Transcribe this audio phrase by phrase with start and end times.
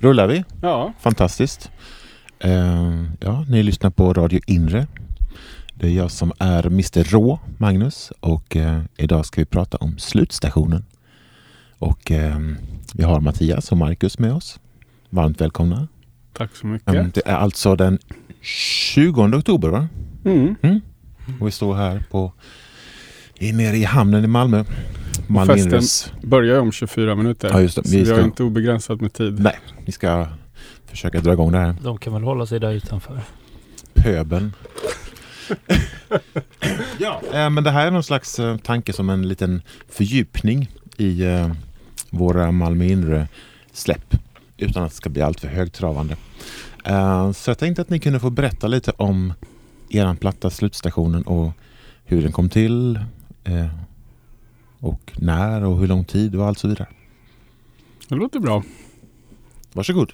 [0.00, 0.44] rullar vi.
[0.62, 0.92] Ja.
[1.00, 1.70] Fantastiskt.
[2.38, 4.86] Eh, ja, ni lyssnar på Radio Inre.
[5.74, 9.98] Det är jag som är Mr Rå, Magnus, och eh, idag ska vi prata om
[9.98, 10.84] slutstationen.
[11.78, 12.38] Och eh,
[12.94, 14.60] vi har Mattias och Marcus med oss.
[15.10, 15.88] Varmt välkomna.
[16.32, 16.88] Tack så mycket.
[16.88, 17.98] Mm, det är alltså den
[18.40, 19.88] 20 oktober, va?
[20.24, 20.56] Mm.
[21.40, 22.32] Och vi står här på
[23.38, 24.64] nere i hamnen i Malmö.
[25.26, 26.12] Malmö festen- Inres.
[26.22, 27.48] Börjar ju om 24 minuter.
[27.52, 27.84] Ja, just det.
[27.84, 29.40] Så Vi vi har ska- inte obegränsat med tid.
[29.40, 30.26] Nej, vi ska
[30.86, 31.74] försöka dra igång det här.
[31.82, 33.20] De kan väl hålla sig där utanför.
[33.94, 34.52] Pöbeln.
[36.98, 37.20] ja.
[37.32, 41.50] Eh, men det här är någon slags eh, tanke som en liten fördjupning i eh,
[42.10, 43.28] våra Malmö inre
[43.72, 44.14] släpp.
[44.56, 46.16] Utan att det ska bli allt för högtravande.
[46.84, 49.32] Eh, så jag tänkte att ni kunde få berätta lite om
[49.88, 51.50] eran platta Slutstationen och
[52.04, 53.00] hur den kom till.
[54.80, 56.88] Och när och hur lång tid och allt så vidare.
[58.08, 58.62] Det låter bra.
[59.72, 60.12] Varsågod.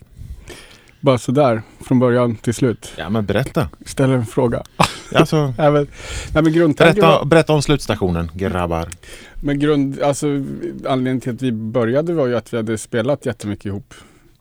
[1.01, 2.95] Bara sådär från början till slut.
[2.99, 3.69] Ja men berätta.
[3.85, 4.63] Ställer en fråga.
[5.15, 5.87] Alltså, Nej, men,
[6.35, 8.89] nej, men grundtanken berätta, var, berätta om slutstationen grabbar.
[9.41, 10.27] men grund, alltså,
[10.87, 13.95] anledningen till att vi började var ju att vi hade spelat jättemycket ihop.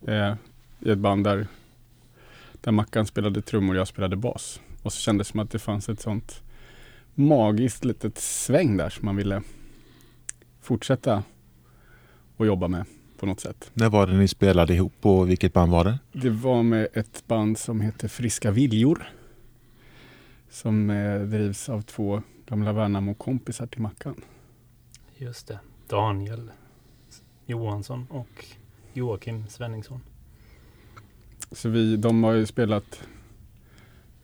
[0.08, 0.34] Eh,
[0.80, 1.48] I ett band där,
[2.62, 4.60] där Mackan spelade trummor och jag spelade bas.
[4.84, 6.42] Och så kändes det som att det fanns ett sånt
[7.16, 9.42] magiskt litet sväng där som man ville
[10.66, 11.24] fortsätta
[12.38, 12.86] att jobba med
[13.20, 13.72] på något sätt.
[13.74, 16.00] När var det ni spelade ihop och vilket band var det?
[16.12, 19.08] Det var med ett band som heter Friska Viljor.
[20.50, 24.22] Som eh, drivs av två gamla Värnamo-kompisar till Mackan.
[25.18, 25.60] Just det.
[25.88, 26.52] Daniel
[27.46, 28.46] Johansson och
[28.94, 30.00] Joakim Svenningsson.
[31.52, 33.08] Så vi, de har ju spelat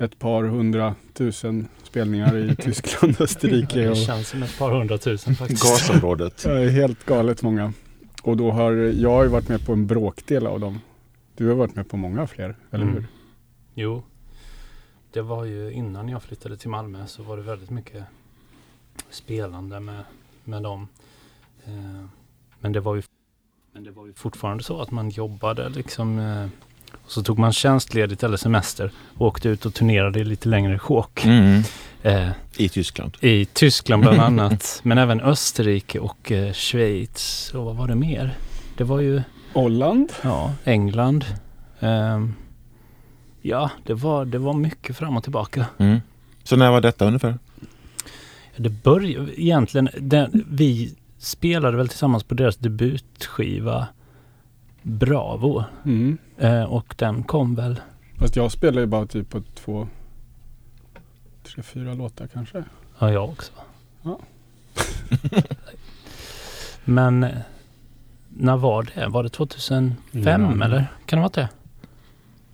[0.04, 3.80] ett par hundratusen spelningar i Tyskland och Österrike.
[3.80, 5.64] Det Och, känns som ett par hundratusen faktiskt.
[5.64, 6.44] Gasområdet.
[6.48, 7.74] Ja, helt galet många.
[8.24, 10.80] Och då har jag har ju varit med på en bråkdel av dem.
[11.38, 12.96] Du har varit med på många fler, eller Mm.
[12.96, 13.06] hur?
[13.74, 14.04] Jo.
[15.14, 18.04] Det var ju innan jag flyttade till Malmö så var det väldigt mycket
[19.10, 20.04] spelande med,
[20.44, 20.88] med dem.
[21.66, 22.06] Eh,
[22.60, 23.02] men, det var ju,
[23.73, 26.20] men det var ju fortfarande så att man jobbade liksom.
[26.20, 26.48] Eh,
[27.08, 31.26] så tog man tjänstledigt eller semester och åkte ut och turnerade i lite längre sjok.
[31.26, 31.62] Mm.
[32.04, 33.18] Eh, I Tyskland.
[33.22, 34.80] I Tyskland bland annat.
[34.84, 37.52] men även Österrike och eh, Schweiz.
[37.56, 38.38] Och vad var det mer?
[38.78, 39.22] Det var ju
[39.54, 40.14] Holland.
[40.22, 41.26] ja, England.
[41.80, 42.34] Ehm,
[43.42, 45.66] ja, det var, det var mycket fram och tillbaka.
[45.78, 46.02] Mm.
[46.44, 47.38] Så när var detta ungefär?
[48.56, 53.88] Det började egentligen, den, vi spelade väl tillsammans på deras debutskiva
[54.81, 55.64] Bravo.
[55.86, 56.17] Mm.
[56.37, 57.80] Eh, och den kom väl,
[58.17, 59.87] Fast jag spelar ju bara typ på två,
[61.43, 62.64] tre, fyra låtar kanske.
[62.99, 63.52] ja jag också.
[64.02, 64.19] Ja.
[66.86, 67.37] Men eh,
[68.30, 69.08] när var det?
[69.08, 70.61] Var det 2005 Ingen aning.
[70.61, 70.87] eller?
[71.05, 71.49] Kan det vara det?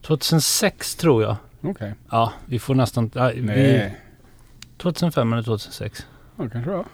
[0.01, 1.35] 2006 tror jag.
[1.61, 1.93] Okej.
[2.09, 3.11] Ja, vi får nästan...
[3.35, 3.97] Vi, Nej.
[4.77, 6.05] 2005 eller 2006.
[6.37, 6.85] Ja, kanske det var.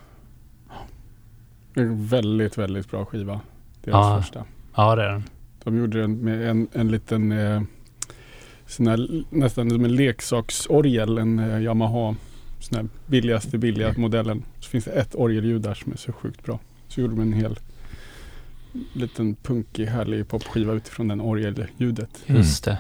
[1.74, 3.40] Det är en väldigt, väldigt bra skiva.
[3.84, 4.22] Deras Ja.
[4.22, 4.46] första.
[4.76, 5.24] Ja, det är den.
[5.64, 7.62] De gjorde den med en, en liten eh,
[8.68, 12.16] sån här, nästan som en leksaksorgel, en eh, Yamaha.
[12.60, 14.44] Sån här billigaste billiga modellen.
[14.60, 16.60] Så finns det ett orgelljud där som är så sjukt bra.
[16.88, 17.60] Så gjorde de en hel
[18.94, 22.10] liten punkig härlig popskiva utifrån den orgelljudet.
[22.26, 22.78] Just det.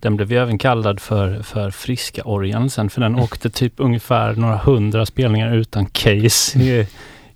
[0.00, 4.34] Den blev ju även kallad för, för friska orgeln sen för den åkte typ ungefär
[4.34, 6.86] några hundra spelningar utan case i,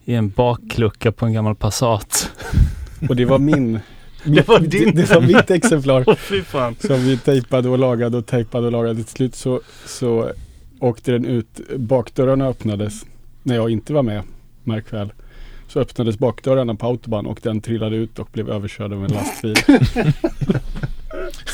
[0.05, 2.31] i en baklucka på en gammal Passat.
[3.09, 3.81] Och det var min
[4.25, 4.95] Det var din.
[4.95, 6.15] det, det var mitt exemplar.
[6.45, 6.77] Fan.
[6.81, 8.95] Som vi tejpade och lagade och tejpade och lagade.
[8.95, 10.31] Till slut så, så
[10.81, 11.61] åkte den ut.
[11.77, 13.07] Bakdörrarna öppnades
[13.43, 14.23] när jag inte var med.
[14.65, 15.13] Märk väl.
[15.69, 19.57] Så öppnades bakdörrarna på autobahn och den trillade ut och blev överkörd av en lastbil.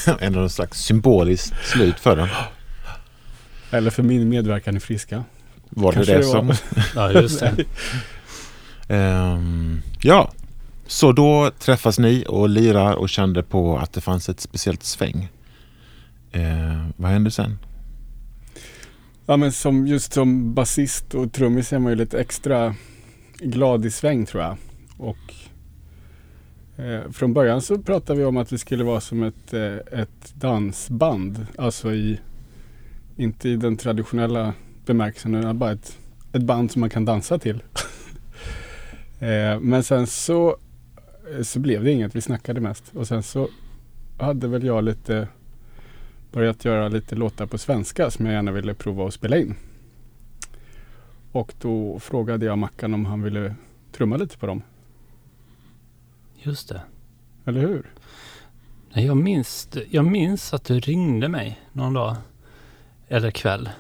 [0.21, 2.29] en någon slags symboliskt slut för den.
[3.71, 5.25] Eller för min medverkan i Friska.
[5.69, 6.33] Var det Kanske det, det var.
[6.33, 6.55] som...
[6.95, 7.65] Ja, just det.
[8.89, 10.33] Ehm, ja,
[10.87, 15.29] så då träffas ni och lirar och kände på att det fanns ett speciellt sväng.
[16.33, 17.59] Eh, vad hände sen?
[19.27, 22.75] Ja men som, just som basist och trummis är man ju lite extra
[23.39, 24.57] glad i sväng tror jag.
[24.99, 25.35] Och
[26.85, 30.35] eh, från början så pratade vi om att vi skulle vara som ett, eh, ett
[30.35, 31.47] dansband.
[31.59, 32.21] Alltså i,
[33.17, 34.53] inte i den traditionella
[34.87, 35.99] bemärkelsen utan bara ett,
[36.33, 37.63] ett band som man kan dansa till.
[39.21, 40.57] eh, men sen så,
[41.43, 42.85] så blev det inget, vi snackade mest.
[42.95, 43.49] Och sen så
[44.19, 45.29] hade väl jag lite
[46.33, 49.55] börjat göra lite låtar på svenska som jag gärna ville prova att spela in.
[51.33, 53.55] Och då frågade jag Mackan om han ville
[53.93, 54.63] trumma lite på dem.
[56.43, 56.83] Just det.
[57.45, 57.87] Eller hur?
[58.93, 62.17] Jag minns, jag minns att du ringde mig någon dag
[63.09, 63.71] eller kväll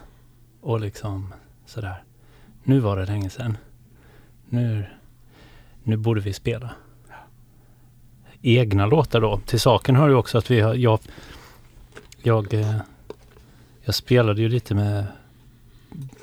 [0.60, 1.34] och liksom
[1.66, 2.02] sådär.
[2.62, 3.56] Nu var det länge sedan.
[4.49, 4.87] Nu,
[5.82, 6.75] nu borde vi spela.
[8.46, 9.40] Egna låtar då.
[9.46, 10.98] Till saken hör ju också att vi har, jag,
[12.22, 12.75] jag, eh,
[13.84, 15.04] jag spelade ju lite med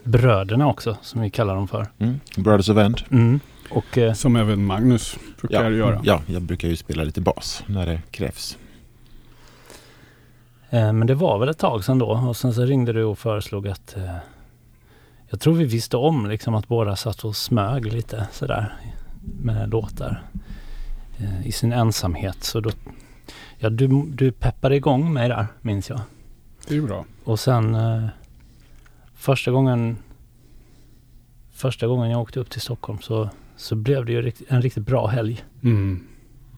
[0.04, 1.88] bröderna också, som vi kallar dem för.
[2.00, 2.20] Mm.
[2.38, 3.02] Brothers of End.
[3.12, 3.40] Mm.
[3.70, 6.02] Och eh, Som även Magnus brukar göra.
[6.04, 8.58] ja, jag brukar ju spela lite bas när det krävs.
[10.69, 13.19] Eh, Men det var väl ett tag sedan då och sen så ringde du och
[13.19, 14.16] föreslog att eh,
[15.30, 18.74] jag tror vi visste om liksom att båda satt och smög lite sådär
[19.42, 20.22] med låtar
[21.44, 22.44] i sin ensamhet.
[22.44, 22.71] Så då,
[23.57, 26.00] ja du, du peppade igång mig där minns jag.
[26.68, 27.06] Det är ju bra.
[27.24, 28.06] Och sen eh,
[29.15, 29.98] första gången
[31.51, 34.86] första gången jag åkte upp till Stockholm så, så blev det ju rikt, en riktigt
[34.86, 35.45] bra helg.
[35.63, 36.07] Mm.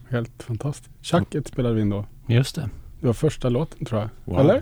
[0.10, 0.92] Helt fantastiskt.
[1.02, 2.06] Tjacket spelade vi in då.
[2.28, 2.70] Just det.
[3.00, 4.10] Det var första låten tror jag.
[4.26, 4.40] Wow.
[4.40, 4.62] Eller?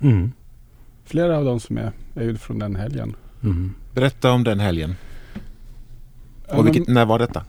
[0.00, 0.32] Mm.
[1.04, 3.16] Flera av de som är, är ju från den helgen.
[3.42, 3.74] Mm.
[3.94, 4.94] Berätta om den helgen.
[6.48, 7.44] Och vilket, när var detta?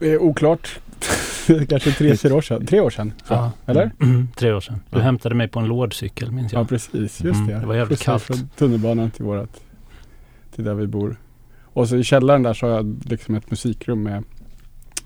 [0.00, 0.80] eh, oklart.
[1.68, 2.66] Kanske tre, fyra år sedan.
[2.66, 3.12] Tre år sedan.
[3.28, 3.52] Ja.
[3.66, 3.90] Eller?
[4.00, 4.28] Mm.
[4.36, 4.80] Tre år sedan.
[4.90, 5.02] Du Ja.
[5.04, 6.60] hämtade mig på en lådcykel minns jag.
[6.60, 6.92] Ja, precis.
[7.24, 7.58] Just Mm, det.
[7.58, 8.38] det var jävligt Skjutsade kallt.
[8.40, 9.60] Från tunnelbanan till vårat,
[10.54, 11.20] till där vi bor.
[11.62, 14.24] Och så i källaren där så har jag liksom ett musikrum med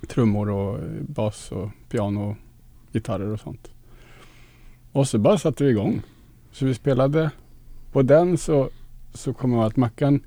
[0.08, 2.36] trummor och bas och piano och
[2.92, 3.70] gitarrer och sånt.
[4.92, 6.02] Och så bara satte vi igång.
[6.52, 7.30] Så vi spelade
[7.92, 8.70] på den så,
[9.14, 10.20] så kom jag att Mackan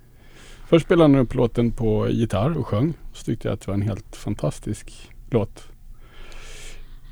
[0.68, 2.94] Först spelade han upp låten på gitarr och sjöng.
[3.14, 5.64] Så tyckte jag att det var en helt fantastisk låt.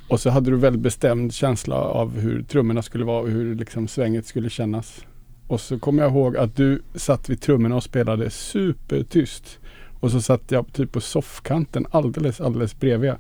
[0.08, 3.88] Och så hade du väldigt bestämd känsla av hur trummorna skulle vara och hur liksom
[3.88, 5.06] svänget skulle kännas.
[5.48, 9.60] Och så kommer jag ihåg att du satt vid trummorna och spelade supertyst.
[10.00, 13.14] Och så satt jag typ på soffkanten alldeles, alldeles bredvid.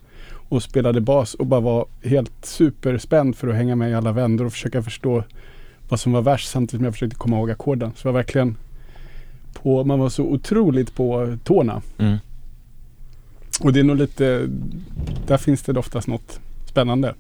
[0.50, 4.46] Och spelade bas och bara var helt superspänd för att hänga med i alla vändor
[4.46, 5.24] och försöka förstå
[5.90, 7.92] vad som var värst samtidigt som jag försökte komma ihåg ackorden.
[7.96, 8.58] Så var verkligen
[9.54, 11.82] på, man var så otroligt på tårna.
[11.98, 12.18] Mm.
[13.60, 14.48] Och det är nog lite,
[15.28, 17.14] där finns det oftast något spännande.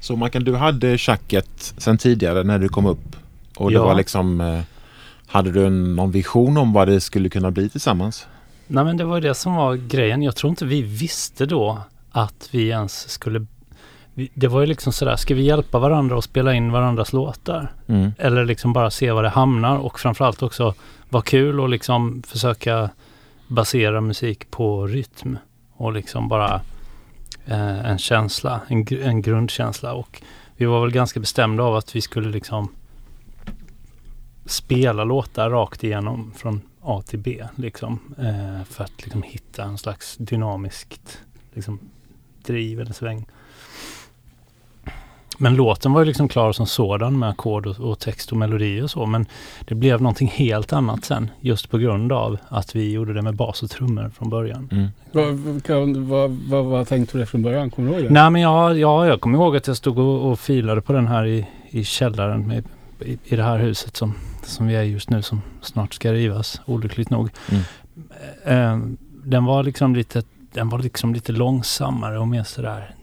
[0.00, 3.16] Så Mackan, du hade tjacket sen tidigare när du kom upp.
[3.56, 3.84] Och det Ja.
[3.84, 4.40] var liksom...
[4.40, 4.60] eh,
[5.26, 8.26] Hade du någon vision om vad det skulle kunna bli tillsammans?
[8.66, 10.22] Nej men det var ju det som var grejen.
[10.22, 11.78] Jag tror inte vi visste då
[12.10, 13.46] att vi ens skulle...
[14.34, 17.72] Det var ju liksom sådär, ska vi hjälpa varandra och spela in varandras låtar?
[17.86, 18.12] Mm.
[18.18, 20.74] Eller liksom bara se var det hamnar och framförallt också
[21.08, 22.90] vara kul och liksom försöka
[23.48, 25.38] basera musik på rytm.
[25.72, 26.60] Och liksom bara
[27.46, 29.92] eh, en känsla, en, gr- en grundkänsla.
[29.92, 30.22] Och
[30.56, 32.68] vi var väl ganska bestämda av att vi skulle liksom
[34.46, 37.44] spela låtar rakt igenom från A till B.
[37.56, 41.18] Liksom, eh, för att liksom hitta en slags dynamiskt
[41.52, 41.78] liksom,
[42.42, 43.26] driv eller sväng.
[45.42, 48.82] Men låten var ju liksom klar som sådan med ackord och, och text och melodi
[48.82, 49.06] och så.
[49.06, 49.26] Men
[49.64, 51.30] det blev någonting helt annat sen.
[51.40, 54.68] Just på grund av att vi gjorde det med bas och trummor från början.
[54.72, 54.88] Mm.
[55.12, 57.70] Vad, kan, vad, vad, vad tänkte du dig från början?
[57.70, 58.10] Kommer du ihåg det?
[58.10, 61.06] Nej men ja, ja, jag kommer ihåg att jag stod och, och filade på den
[61.06, 62.64] här i, i källaren med,
[63.00, 64.14] i, i det här huset som,
[64.44, 67.30] som vi är just nu som snart ska rivas, olyckligt nog.
[67.50, 67.62] Mm.
[68.44, 70.22] Eh, den var liksom lite
[70.52, 72.94] den var liksom lite långsammare och mer sådär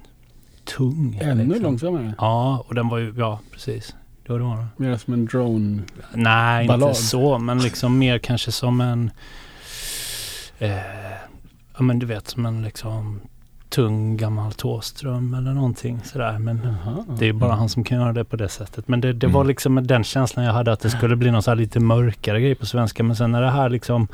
[0.77, 1.19] tung.
[1.21, 1.63] Ännu liksom.
[1.63, 2.13] långsammare?
[2.17, 3.95] Ja, och den var ju, ja precis.
[4.25, 4.67] Det var det var.
[4.77, 5.81] Mer som en drone.
[6.13, 6.89] Nej, Ballad.
[6.89, 9.11] inte så, men liksom mer kanske som en...
[10.59, 10.71] Eh,
[11.77, 13.21] ja men du vet, som en liksom
[13.69, 16.39] tung gammal Thåström eller någonting sådär.
[16.39, 17.05] Men Jaha.
[17.19, 17.59] det är bara Mm.
[17.59, 18.87] han som kan göra det på det sättet.
[18.87, 19.33] Men det, det Mm.
[19.33, 22.41] var liksom den känslan jag hade att det skulle bli någon så här lite mörkare
[22.41, 23.03] grej på svenska.
[23.03, 24.07] Men sen när det här liksom,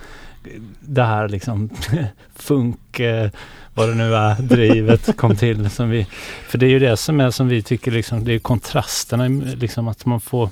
[0.80, 1.70] det här liksom
[2.36, 3.30] funk, eh,
[3.74, 5.70] vad det nu är, drivet kom till.
[5.70, 6.08] Som vi,
[6.48, 9.88] för det är ju det som är som vi tycker liksom, det är kontrasterna liksom
[9.88, 10.50] att man får,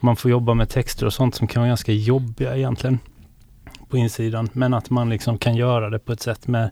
[0.00, 2.98] man får jobba med texter och sånt som kan vara ganska jobbiga egentligen
[3.88, 4.48] på insidan.
[4.52, 6.70] Men att man liksom kan göra det på ett sätt med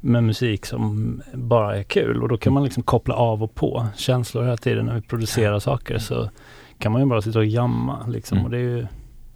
[0.00, 3.86] med musik som bara är kul och då kan man liksom koppla av och på
[3.96, 6.30] känslor hela tiden när vi producerar saker så
[6.78, 8.44] kan man ju bara sitta och jamma liksom Mm.
[8.44, 8.86] och det är ju,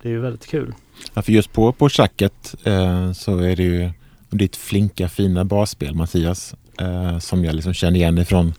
[0.03, 0.75] det är ju väldigt kul.
[1.15, 3.91] Ja, för just på, på tjacket eh, så är det ju
[4.31, 8.55] ditt flinka fina basspel Mattias eh, som jag liksom känner igen ifrån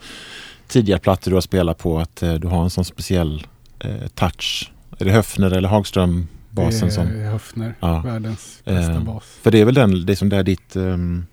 [0.67, 3.47] tidigare plattor du har spelat på att eh, du har en sån speciell
[3.79, 4.71] eh, touch.
[4.99, 7.07] Är det Höfner eller Hagström basen Det som...
[7.07, 8.01] är Höfner, Ja.
[8.05, 9.23] världens bästa Eh, bas.
[9.41, 11.25] För det är väl den, det som det är ditt ehm,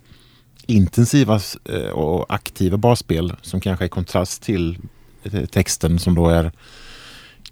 [0.71, 4.79] intensiva eh, och aktiva basspel som kanske är i kontrast till
[5.23, 6.53] eh, texten som då är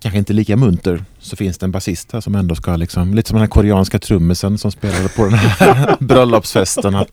[0.00, 3.28] kanske inte lika munter så finns det en basist här som ändå ska liksom, lite
[3.28, 6.94] som den här koreanska trummisen som spelade på den här bröllopsfesten.
[6.94, 7.10] Att,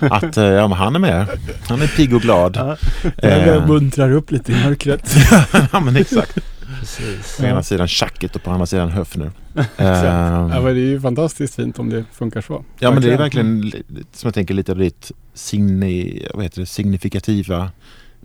[0.00, 1.26] att eh, ja, men han är med.
[1.68, 2.56] Han är pigg och glad.
[2.56, 2.76] Ja,
[3.18, 3.46] Eh.
[3.48, 5.16] jag muntrar upp lite i mörkret.
[5.72, 6.38] ja men exakt.
[6.80, 7.36] Precis.
[7.36, 9.30] På ena sidan Schacket och på andra sidan Höfner.
[9.76, 12.64] ja, Eh, men det är ju fantastiskt fint om det funkar så.
[12.78, 13.82] Ja men det är verkligen li-
[14.12, 17.70] som jag tänker lite av ditt signi, vad heter det, signifikativa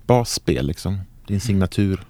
[0.06, 1.00] basspel liksom.
[1.28, 2.04] Din signatur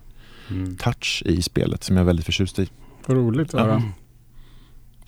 [0.50, 0.78] Mm.
[0.78, 2.70] touch i spelet som jag är väldigt förtjust i.
[3.06, 3.84] Vad roligt att höra.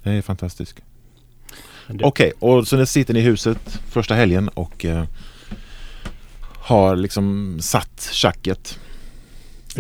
[0.03, 0.75] Det är fantastiskt.
[1.87, 5.03] Det- Okej, och så nu sitter ni i huset första helgen och eh,
[6.59, 8.79] har liksom satt schacket.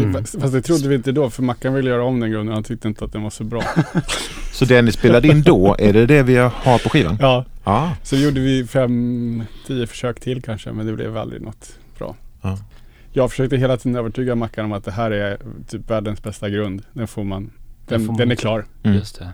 [0.01, 0.23] Mm.
[0.25, 2.53] Fast det trodde vi inte då för Mackan ville göra om den grunden.
[2.53, 3.63] Han tyckte inte att den var så bra.
[4.51, 7.17] Så det ni spelade in då, är det det vi har på skivan?
[7.19, 7.95] ja, Ja.
[8.03, 12.15] så gjorde vi fem, tio försök till kanske men det blev aldrig något bra.
[12.41, 12.57] Ja.
[13.11, 16.81] Jag försökte hela tiden övertyga Mackan om att det här är typ världens bästa grund.
[16.93, 17.51] Den får man,
[17.87, 18.65] den, får man den är klar.
[18.83, 18.97] Mm.
[18.97, 19.29] Just det.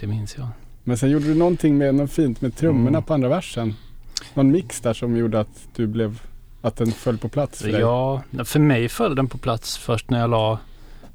[0.00, 0.46] Det minns jag.
[0.84, 3.02] Men sen gjorde du någonting med något fint med trummorna Mm.
[3.02, 3.74] på andra versen.
[4.34, 6.20] Någon mix där som gjorde att du blev,
[6.64, 7.80] att den föll på plats för dig.
[7.80, 10.58] Ja, för mig föll den på plats först när jag la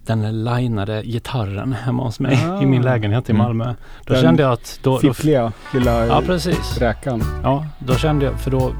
[0.06, 2.62] den linade gitarren hemma hos mig Ah.
[2.62, 3.44] i min lägenhet i Mm.
[3.44, 3.74] Malmö.
[4.06, 4.79] Då Den kände jag att...
[4.84, 6.77] Då, då, Fiffliga lilla ja, precis.
[6.77, 7.24] räkan.
[7.44, 8.72] Ja, då kände jag, för då,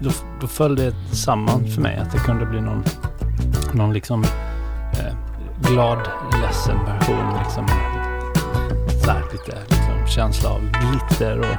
[0.00, 2.84] då, då föll det samman för mig att det kunde bli någon,
[3.72, 5.14] någon liksom eh,
[5.70, 5.98] glad,
[6.42, 7.38] ledsen version.
[7.44, 7.66] Liksom,
[9.04, 11.56] så här, lite liksom, känsla av glitter och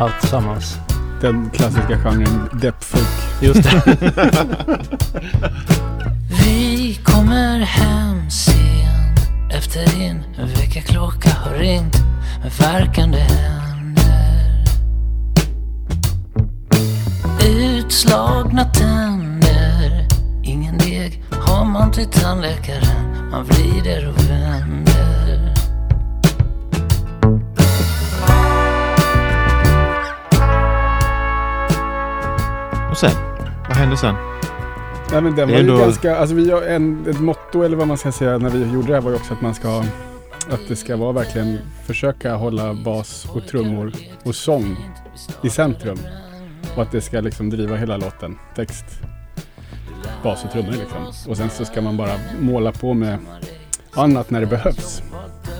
[0.00, 0.78] allt tillsammans.
[1.22, 3.08] Den klassiska genren deppfolk.
[3.42, 3.96] Just det.
[6.44, 9.14] Vi kommer hem sen
[9.50, 10.22] efter din
[10.56, 11.96] väckarklocka har ringt
[12.42, 14.64] med värkande händer.
[17.46, 20.08] Utslagna tänder,
[20.42, 23.30] ingen deg har man till tandläkaren.
[23.30, 24.91] Man vrider och vänder.
[33.02, 33.16] Sen,
[33.68, 34.14] vad hände sen?
[35.12, 37.76] Nej men den Det var ju ändå- ganska, alltså vi har en, ett motto eller
[37.76, 39.84] vad man ska säga när vi gjorde det här var ju också att man ska
[40.50, 43.92] att det ska vara verkligen försöka hålla bas och trummor
[44.24, 44.76] och sång
[45.42, 45.98] i centrum.
[46.76, 48.38] Och att det ska liksom driva hela låten.
[48.56, 48.84] Text,
[50.22, 51.30] bas och trummor liksom.
[51.30, 53.18] Och sen så ska man bara måla på med
[53.94, 55.02] annat när det behövs.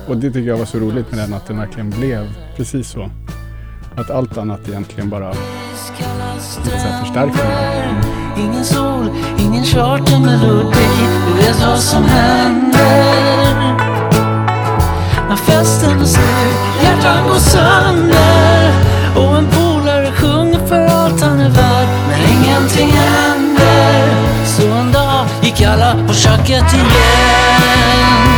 [0.07, 3.11] Och det tycker jag var så roligt med den att den verkligen blev precis så.
[3.97, 5.35] Att allt annat egentligen bara
[6.65, 7.43] lite så.
[8.37, 10.87] Ingen sol, ingen chartermelodi
[11.27, 13.53] Du vet vad som händer.
[15.29, 18.73] När festen är slut, hjärtan går sönder.
[19.17, 21.89] Och en polare sjunger för allt han är värd.
[22.09, 24.15] Men ingenting händer.
[24.47, 28.32] Så en dag gick alla på köket igen.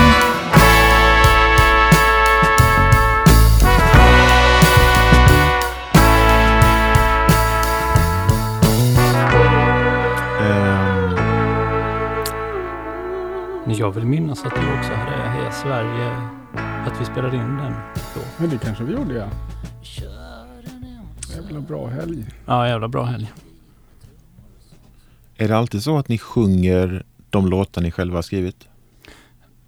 [13.84, 16.10] Jag vill minnas att du också hade Heja Sverige,
[16.86, 17.72] att vi spelade in den
[18.14, 18.20] då.
[18.38, 19.28] Men det kanske vi gjorde ja.
[21.36, 22.24] Jävla bra helg.
[22.46, 23.32] Ja, jävla bra helg.
[25.36, 28.68] är det alltid så att ni sjunger de låtar ni själva har skrivit?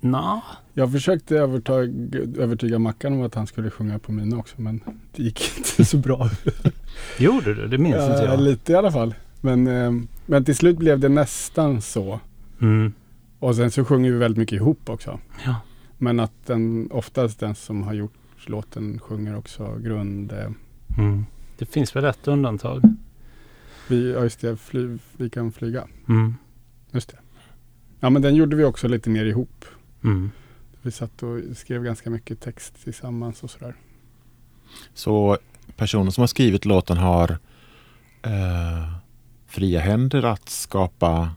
[0.01, 0.43] Nå,
[0.75, 4.81] Jag försökte övertyga, övertyga Mackan om att han skulle sjunga på mina också men
[5.17, 6.31] det gick inte så bra.
[7.19, 7.69] gjorde du?
[7.69, 8.41] Det minns inte Ja, jag.
[8.41, 9.15] lite i alla fall.
[9.41, 9.93] Men, eh,
[10.27, 12.21] men till slut blev det nästan så.
[12.61, 12.93] Mm.
[13.47, 15.21] Och sen så sjunger vi väldigt mycket ihop också.
[15.45, 15.55] Ja.
[15.99, 18.13] Men att den, oftast den som har gjort
[18.47, 20.33] låten sjunger också grund...
[20.33, 20.51] Eh,
[20.99, 21.27] Mm.
[21.59, 22.83] Det finns väl ett undantag.
[23.89, 25.89] vi, ja just det, fly, vi kan flyga.
[26.09, 26.35] Mm.
[26.93, 27.19] Just det.
[28.01, 29.65] Ja men den gjorde vi också lite mer ihop.
[30.05, 30.31] Mm.
[30.83, 33.75] Vi satt och skrev ganska mycket text tillsammans och sådär.
[34.95, 35.39] Så
[35.77, 37.39] personen som har skrivit låten har
[38.23, 38.93] eh,
[39.47, 41.31] fria händer att skapa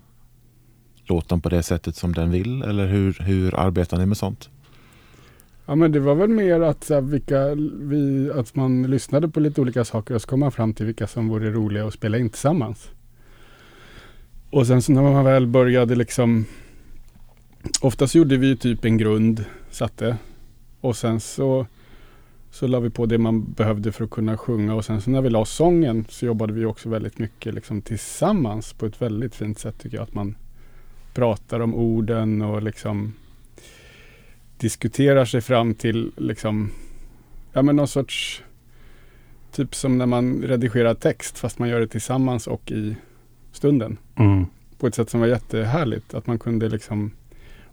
[1.10, 2.62] låten på det sättet som den vill?
[2.62, 4.50] Eller hur, hur arbetar ni med sånt?
[5.66, 9.40] Ja men det var väl mer att, så här, vilka, vi, att man lyssnade på
[9.40, 12.18] lite olika saker och så kom man fram till vilka som vore roliga att spela
[12.18, 12.90] in tillsammans.
[14.50, 16.46] Och sen så när man väl började liksom
[17.82, 20.18] Oftast gjorde vi ju typ en grund, satte.
[20.82, 21.66] Och sen så
[22.52, 25.22] så la vi på det man behövde för att kunna sjunga och sen så när
[25.22, 29.60] vi la sången så jobbade vi också väldigt mycket liksom tillsammans på ett väldigt fint
[29.60, 30.04] sätt tycker jag.
[30.04, 30.36] Att man
[31.20, 33.14] pratar om orden och liksom
[34.58, 36.72] diskuterar sig fram till liksom,
[37.54, 38.44] ja men någon sorts,
[39.52, 42.96] typ som när man redigerar text fast man gör det tillsammans och i
[43.52, 43.98] stunden.
[44.16, 44.46] Mm.
[44.78, 46.14] På ett sätt som var jättehärligt.
[46.14, 47.12] Att man kunde liksom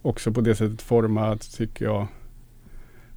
[0.02, 2.06] också på det sättet forma, tycker jag,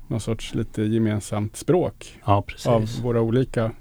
[0.08, 3.72] någon sorts lite gemensamt språk Ja, av våra olika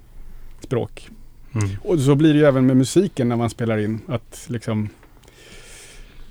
[0.61, 1.09] språk.
[1.55, 1.69] Mm.
[1.83, 4.01] Och så blir det ju även med musiken när man spelar in.
[4.07, 4.89] Att liksom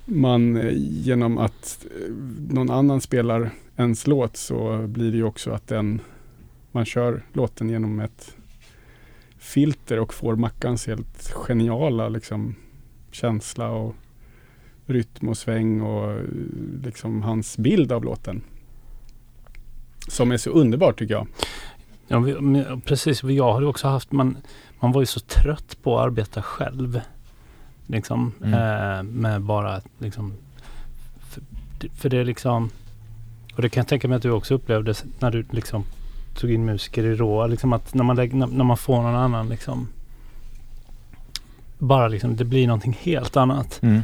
[0.08, 2.12] man eh, genom att eh,
[2.48, 6.00] någon annan spelar ens låt så blir det ju också att den
[6.72, 8.36] man kör låten genom ett
[9.38, 12.54] filter och får Mackans helt geniala liksom
[13.10, 13.94] känsla och
[14.86, 16.22] rytm och sväng och eh,
[16.84, 18.42] liksom hans bild av låten.
[20.08, 21.26] Som är så underbart tycker jag.
[22.08, 22.24] Ja,
[22.84, 23.22] precis.
[23.22, 24.36] Jag har också haft, man,
[24.80, 27.00] man var ju så trött på att arbeta själv.
[27.90, 28.52] Liksom, Mm.
[28.54, 30.32] eh, med bara liksom,
[31.28, 31.42] för,
[31.96, 32.70] för det är liksom,
[33.56, 35.84] och det kan jag tänka mig att du också upplevde när du liksom
[36.34, 39.14] tog in musiker i Rå, liksom att när man, lägger, när, när man får någon
[39.16, 39.88] annan liksom,
[41.78, 43.78] bara liksom, det blir någonting helt annat.
[43.82, 44.02] Mm.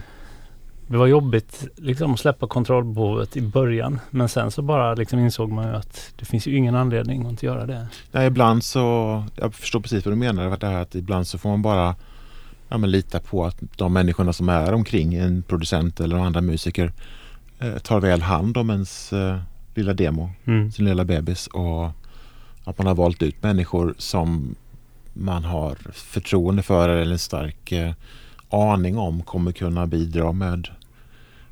[0.87, 4.01] Det var jobbigt liksom att släppa kontrollbehovet i början.
[4.11, 7.31] Men sen så bara liksom insåg man ju att det finns ju ingen anledning att
[7.31, 7.87] inte göra det.
[8.13, 10.57] Nej, ibland så, jag förstår precis vad du menar.
[10.57, 11.95] Det här att ibland så får man bara
[12.75, 16.93] ja, men lita på att de människorna som är omkring en producent eller andra musiker
[17.59, 19.39] eh, tar väl hand om ens eh,
[19.75, 20.73] lilla demo, Mm.
[20.73, 21.91] sin lilla bebis och
[22.65, 24.55] att man har valt ut människor som
[25.13, 27.93] man har förtroende för eller en stark eh,
[28.51, 30.69] aning om kommer kunna bidra med,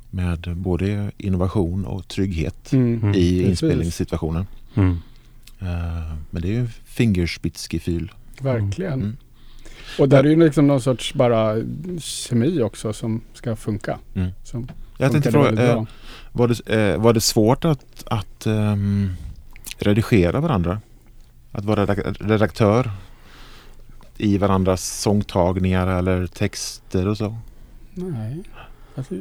[0.09, 2.99] med både innovation och trygghet Mm.
[3.01, 3.15] Mm.
[3.15, 4.47] i inspelningssituationen.
[4.75, 4.97] Mm.
[5.59, 8.11] Eh, men det är ju fingerspitzgefühl.
[8.41, 9.17] Verkligen.
[9.99, 11.55] Och där är ju liksom någon sorts bara
[11.99, 13.99] kemi också som ska funka.
[14.15, 14.29] Mm.
[14.43, 15.83] Som Jag tänkte fråga, eh,
[16.31, 19.09] var, det, eh, var det svårt att, att ehm,
[19.77, 20.81] redigera varandra?
[21.51, 22.91] Att vara redak- redaktör
[24.17, 27.35] i varandras sångtagningar eller texter och så?
[27.93, 28.43] Nej.
[28.95, 29.13] Alltså,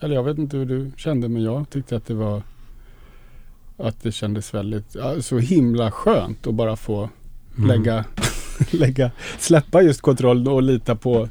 [0.00, 2.42] eller jag vet inte hur du kände men jag tyckte att det var
[3.76, 7.08] att det kändes väldigt, så himla skönt att bara få
[7.58, 7.68] Mm.
[7.68, 8.04] lägga,
[8.70, 11.28] lägga, släppa just kontroll och lita på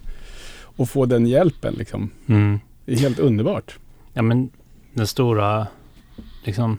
[0.61, 2.09] och få den hjälpen liksom.
[2.27, 2.59] Mm.
[2.85, 3.77] Det är helt underbart.
[4.13, 4.49] Ja men
[4.93, 5.67] den stora,
[6.43, 6.77] liksom,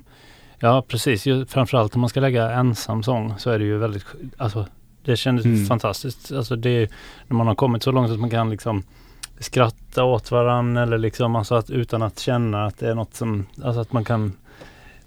[0.59, 4.05] ja precis, ju, framförallt om man ska lägga ensam sång så är det ju väldigt,
[4.37, 4.67] alltså
[5.05, 5.67] det kändes Mm.
[5.67, 6.33] fantastiskt.
[6.33, 6.91] Alltså det,
[7.29, 8.83] när man har kommit så långt att man kan liksom
[9.39, 13.47] skratta åt varandra eller liksom alltså att, utan att känna att det är något som,
[13.63, 14.33] alltså att man kan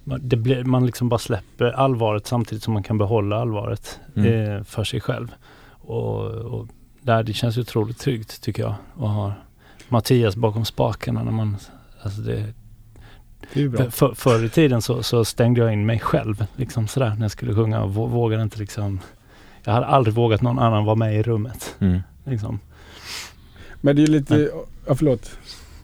[0.04, 4.52] det blir, man liksom bara släpper allvaret samtidigt som man kan behålla allvaret Mm.
[4.58, 5.32] eh, för sig själv.
[5.70, 6.68] Och, och
[7.02, 9.34] där, det känns otroligt tryggt tycker jag att ha
[9.90, 11.58] Mattias bakom spakarna när man,
[12.02, 12.34] alltså det,
[13.54, 13.84] Det är ju bra.
[13.84, 17.22] för, för, förr i tiden så, så stängde jag in mig själv liksom sådär när
[17.22, 19.00] jag skulle sjunga och vå- vågade inte liksom
[19.64, 21.76] Jag hade aldrig vågat någon annan vara med i rummet.
[21.80, 22.00] Mm.
[22.26, 22.60] Liksom.
[23.82, 24.50] Men det är lite,
[24.88, 25.38] ja förlåt.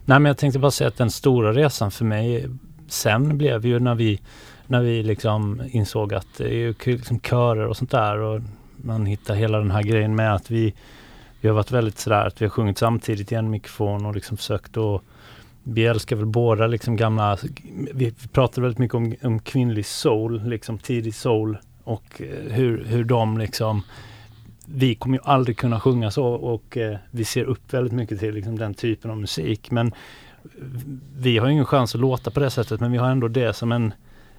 [0.05, 2.49] Nej men jag tänkte bara säga att den stora resan för mig
[2.91, 4.19] sen blev ju när vi
[4.67, 8.41] när vi liksom insåg att det är ju liksom körer och sånt där och
[8.75, 10.73] man hittar hela den här grejen med att vi
[11.41, 14.37] vi har varit väldigt sådär att vi har sjungit samtidigt i en mikrofon och liksom
[14.37, 15.01] försökt att
[15.63, 17.37] vi älskar väl båda liksom gamla,
[17.93, 23.03] vi pratar väldigt mycket om, om kvinnlig soul, liksom tidig soul och eh, hur, hur
[23.03, 23.83] de liksom
[24.65, 28.33] vi kommer ju aldrig kunna sjunga så och eh, vi ser upp väldigt mycket till
[28.33, 29.71] liksom, den typen av musik.
[29.71, 29.91] Men
[31.17, 33.71] vi har ingen chans att låta på det sättet men vi har ändå det som
[33.71, 33.93] en,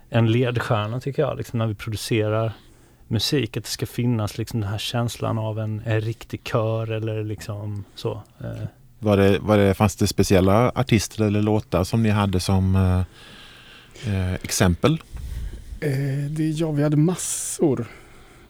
[0.08, 2.52] en ledstjärna tycker jag, liksom, när vi producerar
[3.08, 3.56] musik.
[3.56, 7.84] Att det ska finnas liksom, den här känslan av en, en riktig kör eller liksom
[7.94, 8.22] så.
[8.40, 8.66] Eh,
[8.98, 13.00] Var det, var det, fanns det speciella artister eller låtar som ni hade som eh,
[14.14, 15.02] eh, exempel?
[15.80, 17.86] Eh, det, ja, vi hade massor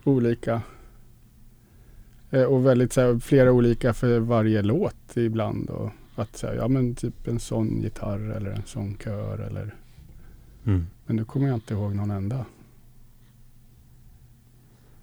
[0.05, 0.63] olika.
[2.31, 5.71] Eh, och väldigt så här, flera olika för varje låt ibland.
[5.71, 9.75] Och att säga, ja men typ en sån gitarr eller en sån kör eller.
[10.67, 10.87] mm.
[11.07, 12.45] Men nu kommer jag inte ihåg någon enda.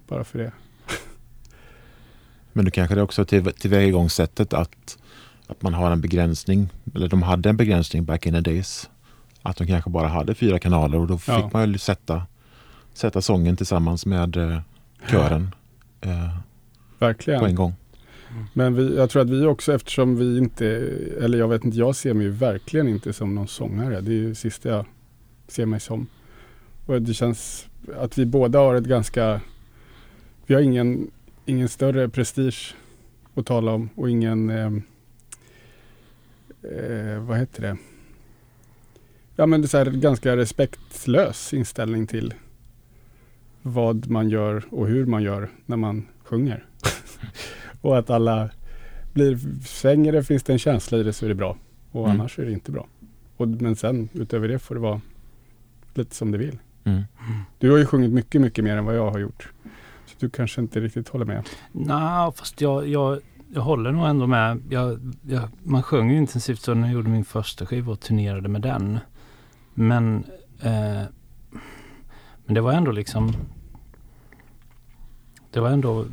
[0.07, 0.51] Bara för det.
[2.53, 4.97] Men då kanske det också till, tillvägagångssättet att,
[5.47, 8.89] att man har en begränsning, eller de hade en begränsning back in the days.
[9.41, 11.49] Att de kanske bara hade fyra kanaler och då fick Ja.
[11.53, 12.25] man ju sätta,
[12.93, 14.59] sätta sången tillsammans med eh,
[15.11, 15.55] kören
[16.01, 16.37] eh,
[16.99, 17.39] Verkligen.
[17.39, 17.73] på en gång.
[18.53, 20.67] Men vi, jag tror att vi också eftersom vi inte,
[21.21, 24.01] eller jag vet inte, jag ser mig verkligen inte som någon sångare.
[24.01, 24.85] Det är ju det sista jag
[25.47, 26.07] ser mig som.
[26.85, 29.41] Och det känns att vi båda har ett ganska,
[30.45, 31.11] vi har ingen,
[31.45, 32.75] ingen större prestige
[33.35, 34.71] att tala om och ingen, eh,
[36.71, 37.77] eh, vad heter det?
[39.35, 42.33] Ja men det är så här ganska respektlös inställning till
[43.61, 46.65] vad man gör och hur man gör när man sjunger.
[47.81, 48.49] och att alla
[49.13, 51.57] blir, svänger det, finns det en känsla i det så är det bra.
[51.91, 52.19] Och Mm.
[52.19, 52.87] annars är det inte bra.
[53.37, 55.01] Och, men sen utöver det får det vara
[55.93, 56.57] lite som du vill.
[56.83, 57.03] Mm.
[57.59, 59.51] Du har ju sjungit mycket, mycket mer än vad jag har gjort.
[60.05, 61.49] Så du kanske inte riktigt håller med.
[61.71, 63.19] Nej, fast jag, jag,
[63.53, 64.61] jag håller nog ändå med.
[64.69, 68.49] Jag, jag, man sjöng ju intensivt så när jag gjorde min första skiva och turnerade
[68.49, 68.99] med den.
[69.73, 70.23] Men,
[70.61, 71.01] eh,
[72.45, 73.33] men det var ändå liksom
[75.51, 76.05] Det var ändå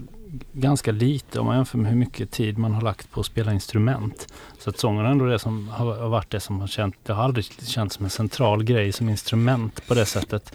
[0.52, 3.52] ganska lite om man jämför med hur mycket tid man har lagt på att spela
[3.52, 4.32] instrument.
[4.58, 7.44] Så att sången ändå det som har, varit det som har känt, det har aldrig
[7.44, 10.54] känts som en central grej som instrument på det sättet.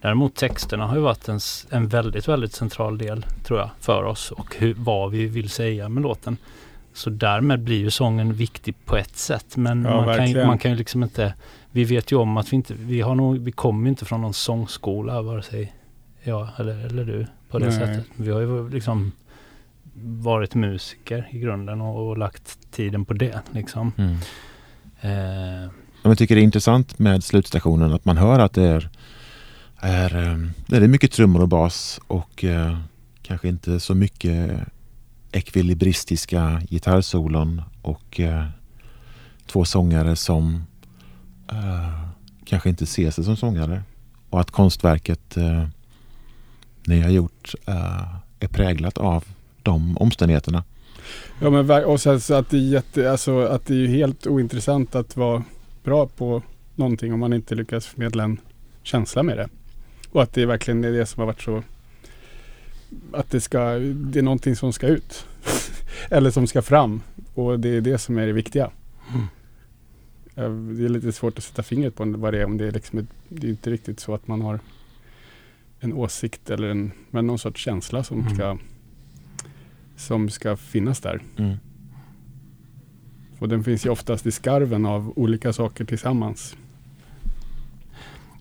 [0.00, 4.30] Däremot texterna har ju varit en, en väldigt, väldigt central del tror jag för oss
[4.30, 6.36] och hur, vad vi vill säga med låten.
[6.92, 10.70] Så därmed blir ju sången viktig på ett sätt men Ja, man, kan, man kan
[10.70, 11.34] ju liksom inte
[11.70, 14.34] Vi vet ju om att vi inte, vi har nog, vi kommer inte från någon
[14.34, 15.72] sångskola vare sig
[16.22, 17.74] jag eller, eller du på det Nej.
[17.74, 18.06] sättet.
[18.16, 19.12] Vi har ju liksom
[20.02, 23.92] varit musiker i grunden och, och lagt tiden på det liksom.
[23.98, 24.16] Mm.
[25.00, 25.70] Eh,
[26.02, 28.88] Jag tycker det är intressant med slutstationen att man hör att det är,
[29.76, 32.78] är, eh, det är mycket trummor och bas och eh,
[33.22, 34.60] kanske inte så mycket
[35.32, 38.44] ekvilibristiska gitarrsolon och eh,
[39.46, 40.66] två sångare som
[41.52, 42.04] eh,
[42.44, 43.82] kanske inte ser sig som sångare.
[44.30, 45.64] Och att konstverket eh,
[46.90, 49.24] ni har gjort eh, är präglat av
[49.62, 50.64] de omständigheterna.
[51.40, 54.26] Ja, men och sen så att det är jätte, alltså att det är ju helt
[54.26, 55.44] ointressant att vara
[55.84, 56.42] bra på
[56.74, 58.40] någonting om man inte lyckas förmedla en
[58.82, 59.48] känsla med det.
[60.12, 61.62] Och att det är verkligen är det som har varit så
[63.12, 65.26] att det ska, det är någonting som ska ut.
[66.10, 67.00] Eller som ska fram.
[67.34, 68.70] Och det är det som är det viktiga.
[69.12, 69.26] Mm.
[70.76, 72.44] Det är lite svårt att sätta fingret på vad det är.
[72.44, 74.60] Om det är liksom det är inte riktigt så att man har
[75.80, 78.34] en åsikt eller en, men någon sorts känsla som Mm.
[78.34, 78.58] ska
[79.96, 81.22] som ska finnas där.
[81.36, 81.56] Mm.
[83.38, 86.56] Och den finns ju oftast i skarven av olika saker tillsammans.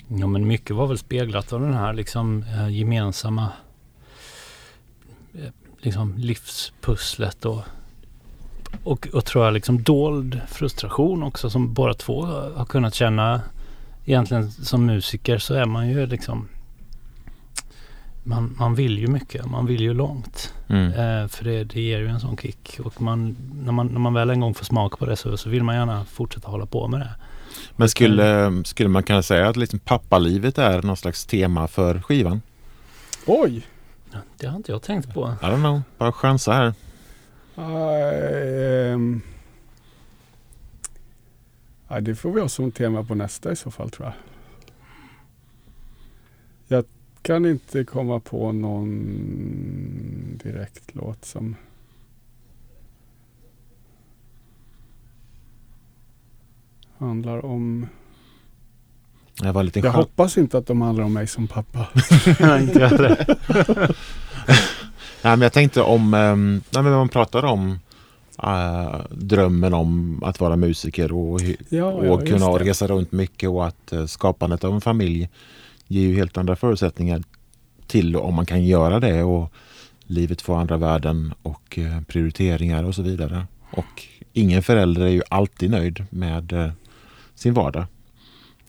[0.08, 3.52] Ja men mycket var väl speglat av den här liksom eh, gemensamma
[5.34, 5.50] eh,
[5.80, 7.62] liksom livspusslet och,
[8.84, 13.42] och, och tror jag liksom dold frustration också som båda två har kunnat känna.
[14.06, 16.48] Egentligen som musiker så är man ju liksom
[18.30, 20.54] man, man vill ju mycket, man vill ju långt.
[20.68, 20.92] Mm.
[20.92, 24.14] Eh, för det, det ger ju en sån kick och man, när, man, när man
[24.14, 26.88] väl en gång får smak på det så, så vill man gärna fortsätta hålla på
[26.88, 27.16] med det.
[27.76, 32.42] Men skulle, skulle man kunna säga att liksom pappalivet är någon slags tema för skivan?
[33.26, 33.68] Oj!
[34.38, 35.36] Det har inte jag tänkt på.
[35.42, 36.74] I don't know, bara chansa här.
[38.94, 39.22] Ehm.
[41.88, 44.14] ja, det får vi ha som tema på nästa i så fall tror jag.
[46.68, 46.86] Jag
[47.30, 48.98] kan inte komma på någon
[50.44, 51.56] direkt låt som
[56.98, 57.88] handlar om...
[59.42, 61.88] Jag var lite Jag hoppas inte att de handlar om mig som pappa.
[62.60, 63.26] inte jag heller.
[65.24, 67.80] Nej, men jag tänkte om, um, nej, men man pratar om
[68.44, 71.40] eh, drömmen om att vara musiker och,
[71.70, 75.30] Ja, och ja, kunna resa runt mycket och att eh, skapandet av en familj
[75.90, 77.24] ger ju helt andra förutsättningar
[77.88, 79.54] till om man kan göra det och
[80.02, 83.48] livet får andra värden och eh, prioriteringar och så vidare.
[83.72, 86.72] Och ingen förälder är ju alltid nöjd med eh,
[87.36, 87.86] sin vardag.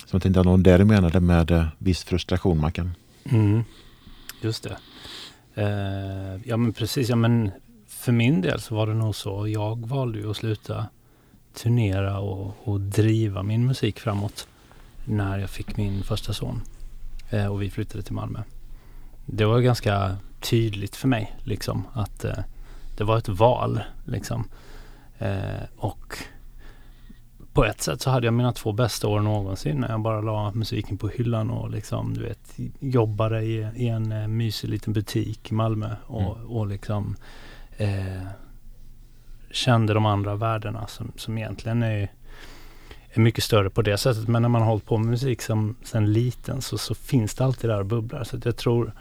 [0.06, 2.90] Så jag tänkte att någon där menade med eh, viss frustration man kan.
[3.24, 3.62] Mm.
[4.40, 4.76] Just det.
[5.54, 7.50] Eh, ja men precis, ja men
[7.88, 9.48] för min del så var det nog så.
[9.48, 10.86] Jag valde ju att sluta
[11.54, 14.48] turnera och, och driva min musik framåt
[15.04, 16.62] när jag fick min första son.
[17.30, 18.42] Eh, och vi flyttade till Malmö.
[19.26, 22.38] Det var ganska tydligt för mig liksom att eh,
[22.96, 24.44] det var ett val liksom.
[25.18, 26.16] Eh, och
[27.52, 30.52] på ett sätt så hade jag mina två bästa år någonsin när jag bara la
[30.52, 35.54] musiken på hyllan och liksom du vet jobbade i, i en mysig liten butik i
[35.54, 37.16] Malmö och, och liksom
[37.76, 38.26] eh,
[39.50, 42.12] kände de andra värdena som, som egentligen är,
[43.12, 44.28] är mycket större på det sättet.
[44.28, 47.44] Men när man har hållit på med musik som, sen liten så, så finns det
[47.44, 48.24] alltid där och bubblar.
[48.24, 48.92] Så att jag tror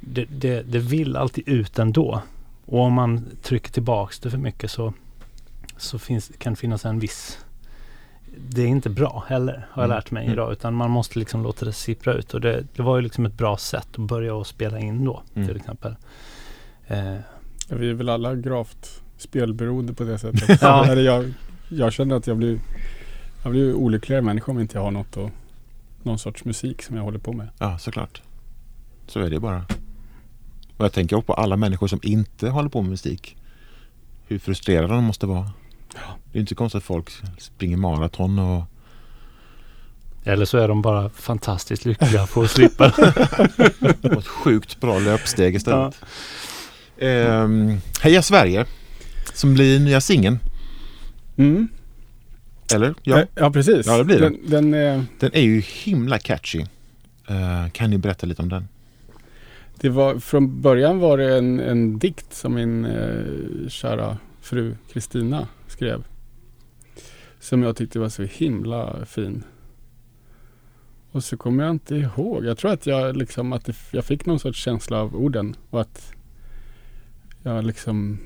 [0.00, 2.22] det, det, det vill alltid ut ändå.
[2.66, 4.92] Och om man trycker tillbaks det för mycket så,
[5.76, 7.38] så finns, kan det finnas en viss
[8.48, 9.96] det är inte bra heller har jag Mm.
[9.96, 10.32] lärt mig Mm.
[10.32, 13.26] idag utan man måste liksom låta det sippra ut och det, det var ju liksom
[13.26, 15.48] ett bra sätt att börja att spela in då Mm.
[15.48, 15.94] till exempel.
[16.86, 17.14] Eh,
[17.68, 20.58] Vi är väl alla gravt spelberoende på det sättet.
[20.62, 20.94] Ja.
[20.94, 21.32] Jag,
[21.68, 22.58] jag känner att jag blir,
[23.48, 25.30] jag blir olyckligare människa om inte jag har något och,
[26.02, 27.48] någon sorts musik som jag håller på med.
[27.58, 28.22] Ja, såklart.
[29.06, 29.64] Så är det bara.
[30.76, 33.36] Och jag tänker också på alla människor som inte håller på med musik.
[34.26, 35.50] Hur frustrerade de måste vara.
[36.32, 38.64] Det är inte konstigt att folk springer maraton och
[40.24, 42.86] Eller så är de bara fantastiskt lyckliga på att slippa.
[44.18, 46.00] Ett sjukt bra löpsteg istället.
[46.98, 48.66] Ehm, Heja Sverige
[49.34, 50.38] som blir nya singeln.
[51.36, 51.68] Mm.
[52.74, 52.94] Eller?
[53.02, 53.26] Ja, Ja.
[53.34, 53.86] ja, precis.
[53.86, 54.24] Ja, det blir det.
[54.24, 56.60] Den, den är, den är ju himla catchy.
[57.28, 58.68] Eh, kan ni berätta lite om den?
[59.80, 65.48] det var, från början var det en, en dikt som min eh, kära fru Kristina
[65.66, 66.04] skrev.
[67.40, 69.44] Som jag tyckte var så himla fin.
[71.10, 72.44] Och så kommer jag inte ihåg.
[72.44, 75.80] Jag tror att jag liksom att det, jag fick någon sorts känsla av orden och
[75.80, 76.12] att
[77.42, 78.18] jag liksom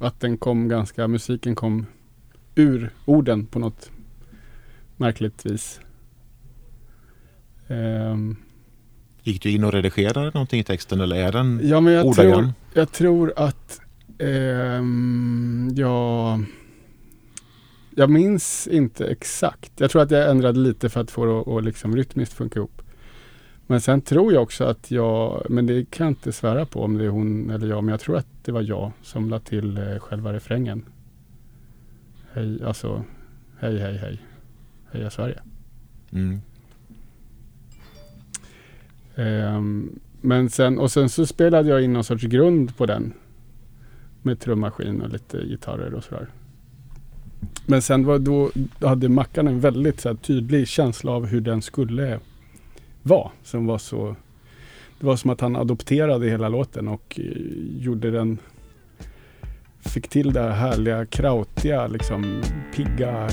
[0.00, 1.86] att den kom ganska, musiken kom
[2.54, 3.90] ur orden på något
[4.96, 5.80] märkligt vis.
[7.68, 8.36] Ehm,
[9.22, 12.26] Gick du in och redigerade någonting i texten eller är den ja, men jag tror,
[12.26, 12.52] ordagrann?
[12.74, 13.80] jag tror att
[14.18, 16.44] ehm, jag
[17.94, 19.72] jag minns inte exakt.
[19.76, 22.82] Jag tror att jag ändrade lite för att få det att liksom rytmiskt funka ihop.
[23.66, 26.98] Men sen tror jag också att jag, men det kan jag inte svära på om
[26.98, 29.78] det är hon eller jag, men jag tror att det var jag som la till
[29.78, 30.84] eh, själva refrängen.
[32.32, 33.04] Hej, alltså,
[33.58, 34.18] hej, hej, hej,
[34.92, 35.40] heja Sverige.
[36.12, 36.40] Mm.
[39.14, 43.12] Ehm, men sen, och sen så spelade jag in någon sorts grund på den.
[44.22, 46.28] Med trummaskin och lite gitarrer och sådär.
[47.66, 51.40] Men sen var då, då hade Mackan en väldigt så här, tydlig känsla av hur
[51.40, 52.20] den skulle
[53.02, 53.30] vara.
[53.42, 54.16] Som var så,
[55.00, 57.24] det var som att han adopterade hela låten och eh,
[57.78, 58.38] gjorde den
[59.80, 62.42] Fick till det här härliga, krautiga, liksom
[62.76, 63.28] pigga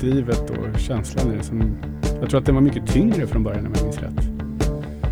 [0.00, 1.42] drivet och känslan i det.
[1.42, 1.76] Som,
[2.20, 4.28] jag tror att den var mycket tyngre från början om jag minns rätt.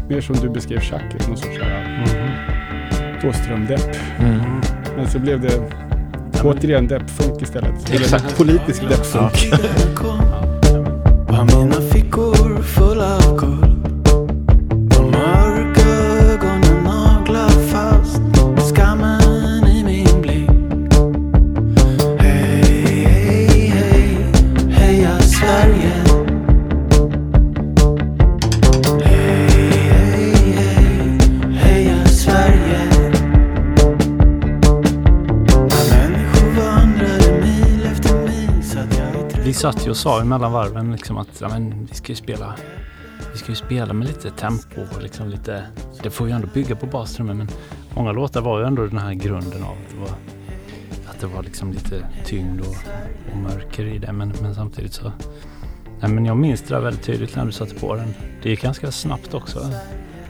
[0.08, 3.20] Mer som du beskrev Chuck, någon sorts mm.
[3.20, 3.96] Thåström-depp.
[4.18, 4.40] Mm.
[4.96, 5.62] Men så blev det
[6.42, 7.94] återigen deppfunk istället.
[7.94, 8.36] Exakt.
[8.36, 9.52] Politisk deppfunk.
[11.28, 11.44] Var
[39.72, 42.54] satt ju och sa mellan varven liksom att ja, men, vi ska ju spela
[43.32, 45.64] vi ska ju spela med lite tempo och liksom lite
[46.02, 47.48] Det får ju ändå bygga på bastrummen men
[47.94, 50.08] många låtar var ju ändå den här grunden av att det var
[51.10, 52.76] att det var liksom lite tyngd och,
[53.32, 55.12] och mörker i det men, men samtidigt så
[56.00, 58.14] Nej men jag minns det där väldigt tydligt när du satte på den.
[58.42, 59.70] Det gick ganska snabbt också.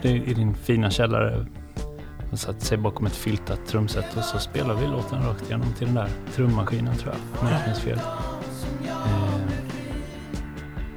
[0.01, 1.45] Det är i din fina källare.
[2.29, 5.85] Man satte sig bakom ett filtat trumset och så spelade vi låten rakt igenom till
[5.85, 7.41] den där trummaskinen tror jag.
[7.41, 7.99] Om jag inte minns fel.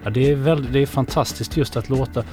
[0.05, 2.25] Ja, det, är väldigt, det är fantastiskt just att låta...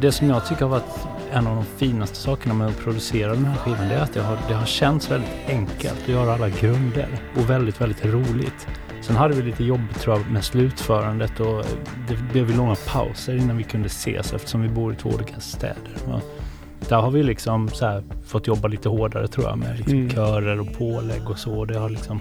[0.00, 3.44] Det som jag tycker har varit en av de finaste sakerna med att producera den
[3.44, 6.48] här skivan det är att det har, det har känts väldigt enkelt att göra alla
[6.48, 8.68] grunder och väldigt, väldigt roligt.
[9.00, 11.64] Sen hade vi lite jobb tror jag med slutförandet och
[12.08, 15.92] det blev långa pauser innan vi kunde ses eftersom vi bor i två olika städer.
[16.06, 16.20] Och
[16.88, 20.10] där har vi liksom här fått jobba lite hårdare tror jag med liksom Mm.
[20.10, 21.64] körer och pålägg och så.
[21.64, 22.20] Det har liksom,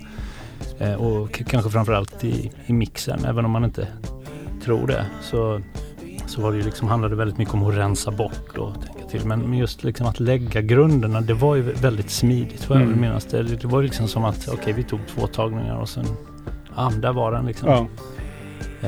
[0.80, 3.88] eh, och kanske framförallt i, i mixen, även om man inte
[4.66, 5.62] tror det, så,
[6.28, 9.26] så var det ju liksom, handlade väldigt mycket om att rensa bort och tänka till.
[9.26, 13.02] Men, men just liksom att lägga grunderna, det var ju väldigt smidigt vad jag Mm.
[13.02, 13.26] minnas.
[13.26, 16.06] Det, det var ju liksom som att, okej vi tog två tagningar och sen,
[16.76, 17.70] ja där var den liksom.
[17.70, 17.88] Ja.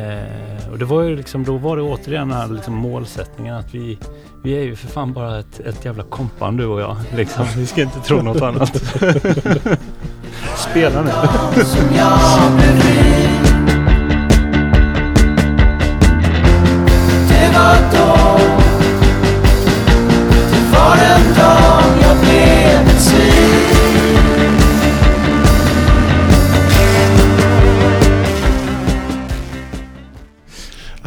[0.02, 3.76] Eh, och det var ju liksom, då var det återigen den här liksom målsättningen att
[3.76, 3.98] vi,
[4.44, 6.98] vi är ju för fan bara ett, ett jävla kompan du och jag.
[7.16, 7.46] Liksom.
[7.56, 8.76] Vi ska inte tro något annat.
[10.56, 11.12] Spela nu.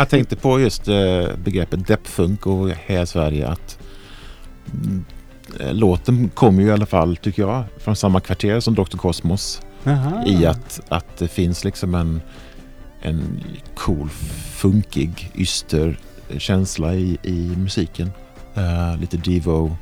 [0.01, 3.79] Jag tänkte på just eh, begreppet deppfunk och Heja Sverige att
[4.73, 5.05] mm,
[5.61, 8.97] eh, låten kommer ju i alla fall, tycker jag, från samma kvarter som Dr.
[8.97, 9.63] Cosmos.
[9.87, 10.25] Aha.
[10.27, 12.21] I att, att det finns liksom en,
[13.03, 13.41] en
[13.75, 14.09] cool,
[14.55, 15.99] funkig, yster
[16.39, 18.11] känsla i, i musiken.
[18.55, 19.77] Eh, lite Devo,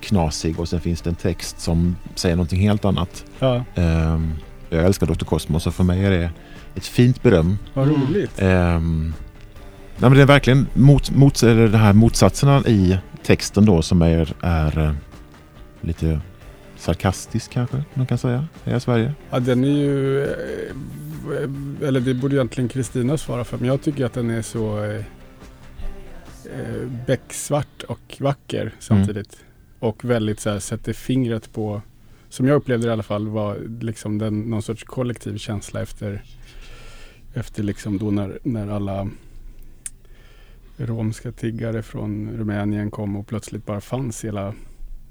[0.00, 3.24] knasig och sen finns det en text som säger någonting helt annat.
[3.38, 4.32] Ja, Ehm,
[4.70, 5.24] jag älskar Dr.
[5.24, 6.30] Cosmos och för mig är det
[6.74, 7.58] ett fint beröm.
[7.74, 8.30] vad roligt.
[8.42, 9.14] Ehm,
[9.98, 14.02] nej, men det är verkligen mot, mot, eller det här motsatserna i texten då som
[14.02, 14.92] är, är eh,
[15.80, 16.20] lite
[16.76, 18.46] sarkastisk kanske man kan säga.
[18.64, 19.14] Heja Sverige.
[19.30, 24.04] Ja, den är ju eh, eller det borde egentligen Kristina svara för, men jag tycker
[24.06, 24.78] att den är så
[26.52, 29.44] eh, becksvart och vacker samtidigt.
[29.78, 31.82] Och väldigt så här, sätter fingret på,
[32.28, 36.22] som jag upplevde det i alla fall, var liksom den, någon sorts kollektiv känsla efter,
[37.34, 39.10] efter liksom då när, när alla
[40.76, 44.54] romska tiggare från Rumänien kom och plötsligt bara fanns hela,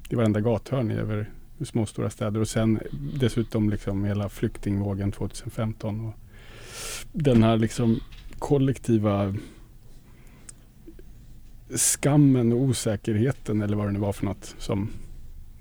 [0.10, 1.30] i varenda gathörn över
[1.66, 2.80] små stora städer och sen
[3.20, 6.06] dessutom liksom hela flyktingvågen 2015.
[6.06, 6.14] Och
[7.12, 8.00] den här liksom
[8.40, 9.36] kollektiva
[11.76, 14.90] skammen och osäkerheten eller vad det nu var för något som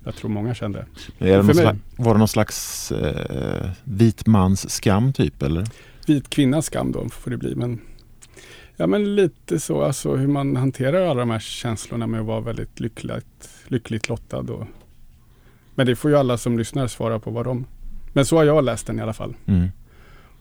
[0.04, 0.86] jag tror många kände.
[1.18, 5.66] Det mig- slags, var det någon slags eh, vit mans skam typ eller?
[6.06, 7.54] Vit kvinnas skam då får det bli.
[7.54, 7.80] Men,
[8.76, 12.40] ja, men lite så alltså hur man hanterar alla de här känslorna med att vara
[12.40, 14.40] väldigt lyckligt, lyckligt lottad.
[14.52, 14.66] Och,
[15.74, 17.66] men det får ju alla som lyssnar svara på vad de...
[18.12, 19.34] Men så har jag läst den i alla fall.
[19.46, 19.68] Mm.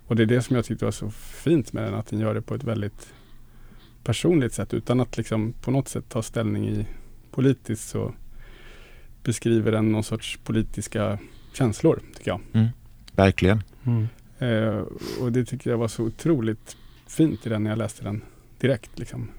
[0.07, 2.33] Och det är det som jag tyckte var så fint med den, att den gör
[2.33, 3.13] det på ett väldigt
[4.03, 6.85] personligt sätt utan att liksom på något sätt ta ställning i
[7.31, 8.13] politiskt så
[9.23, 11.19] beskriver den någon sorts politiska
[11.53, 12.67] känslor, tycker jag.
[13.15, 13.63] Verkligen.
[13.85, 14.07] Mm.
[14.39, 14.83] Eh,
[15.21, 18.21] och det tycker jag var så otroligt fint i den när jag läste den
[18.59, 18.99] direkt.
[18.99, 19.29] Liksom.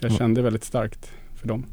[0.00, 0.16] Jag Ja.
[0.16, 1.64] kände väldigt starkt för dem.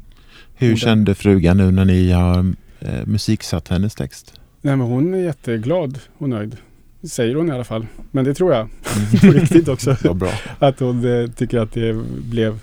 [0.54, 0.76] Hur Orden.
[0.76, 4.40] kände frugan nu när ni har eh, musiksatt hennes text?
[4.60, 6.56] Nej, men hon är jätteglad och nöjd.
[7.02, 7.86] Säger hon i alla fall.
[8.10, 9.20] Men det tror jag Mm.
[9.32, 10.14] på riktigt också.
[10.14, 10.32] Bra.
[10.58, 11.94] Att hon eh, tycker att det
[12.30, 12.60] blev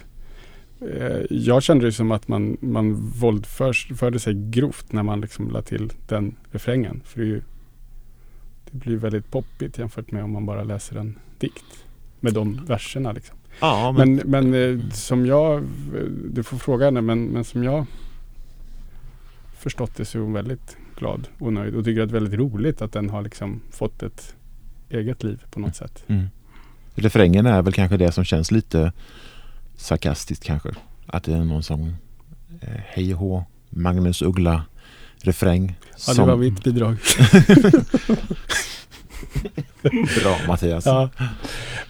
[0.81, 5.61] eh, jag kände det som att man, man våldförde sig grovt när man liksom la
[5.61, 7.01] till den refrängen.
[7.05, 7.41] För det, ju,
[8.71, 11.65] det blir väldigt poppigt jämfört med om man bara läser en dikt.
[12.19, 13.37] Med de verserna liksom.
[13.59, 15.63] Ja, men, Men, men eh, som jag,
[16.31, 17.85] du får fråga henne, men, men som jag
[19.59, 22.39] förstått det så är hon väldigt glad och nöjd och tycker att det är väldigt
[22.39, 24.35] roligt att den har liksom fått ett
[24.89, 26.03] eget liv på något sätt.
[26.07, 26.25] mm.
[26.95, 28.91] refrängen är väl kanske det som känns lite
[29.75, 30.69] sarkastiskt kanske.
[31.05, 31.95] Att det är någon som
[32.61, 34.63] eh, hej och hå, Magnus Uggla
[35.21, 35.75] refräng.
[35.81, 36.97] Ja, det som- var mitt bidrag.
[40.21, 40.85] Bra Mattias.
[40.85, 41.09] Ja.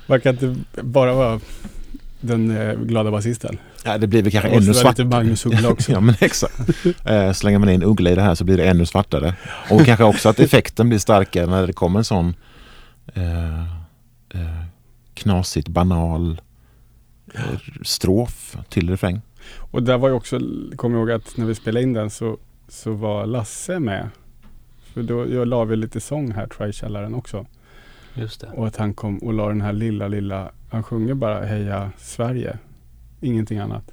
[0.07, 1.39] Man kan inte bara vara
[2.21, 3.57] den eh, glada basisten.
[3.85, 5.07] Ja, det blir väl kanske ännu svartare.
[5.07, 5.91] Magnus Uggla också.
[5.91, 6.59] ja men exakt.
[7.05, 9.35] Eh, slänger man in Uggla i det här så blir det ännu svartare.
[9.69, 12.33] Och kanske också att effekten blir starkare när det kommer en sån
[13.13, 13.61] eh,
[14.29, 14.65] eh,
[15.13, 16.41] knasigt banal
[17.33, 17.41] eh,
[17.83, 19.21] strof till refräng.
[19.71, 20.39] Och där var ju också,
[20.75, 24.09] kom jag ihåg att när vi spelade in den så, så var Lasse med.
[24.93, 27.45] För då jag la vi lite sång här tror jag i källaren också.
[28.13, 28.47] Just det.
[28.47, 32.57] Och att han kom och la den här lilla, lilla, han sjunger bara Heja Sverige.
[33.25, 33.91] Ingenting annat.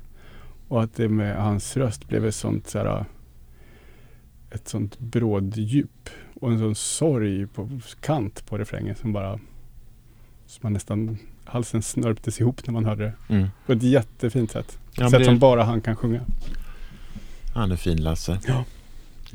[0.68, 3.04] Och att det med hans röst blev ett sånt så här,
[4.50, 6.08] ett sånt bråddjup
[6.40, 9.32] och en sån sorg på kant på refrängen som bara
[10.46, 13.34] som man nästan, halsen snörptes ihop när man hörde det.
[13.34, 13.48] Mm.
[13.66, 14.78] På ett jättefint sätt.
[14.94, 16.20] Ja, sätt det- som bara han kan sjunga.
[17.54, 18.40] Han är fin Lasse.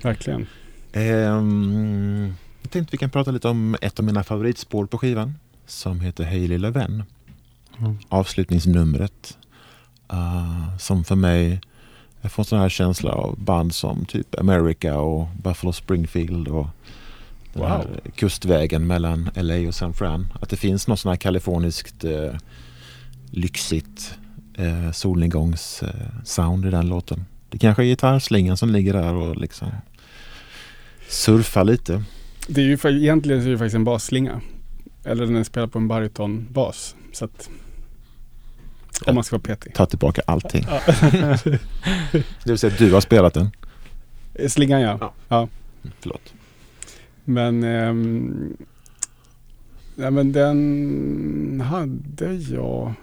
[0.03, 0.45] Verkligen.
[0.93, 5.33] Ehm, jag tänkte vi kan prata lite om ett av mina favoritspår på skivan
[5.65, 7.03] som heter Hej lilla vän.
[7.79, 7.97] Mm.
[8.09, 9.37] Avslutningsnumret
[10.13, 11.61] uh, som för mig
[12.21, 16.67] jag får en sån här känsla av band som typ America och Buffalo Springfield och
[17.53, 17.99] Wow.
[18.15, 20.27] kustvägen mellan LA och San Fran.
[20.41, 22.33] Att det finns något sån här kaliforniskt eh,
[23.31, 24.17] lyxigt
[24.57, 27.25] eh, solnedgångs eh, sound i den låten.
[27.49, 29.67] Det kanske är gitarrslingan som ligger där och liksom
[31.09, 32.03] surfar lite.
[32.47, 34.41] Det är ju egentligen så är det faktiskt en basslinga.
[35.03, 36.95] Eller den är spelad på en baritonbas.
[37.13, 37.49] Så att
[39.05, 39.73] om man ska vara petig.
[39.73, 40.65] Ta tillbaka allting.
[40.69, 40.81] Ja.
[42.11, 43.49] Det vill säga att du har spelat den.
[44.49, 44.97] Slingan ja.
[45.01, 45.13] Ja.
[45.27, 45.47] ja.
[45.99, 46.33] Förlåt.
[47.23, 48.57] Men, ehm,
[49.95, 52.93] ja, men den hade jag.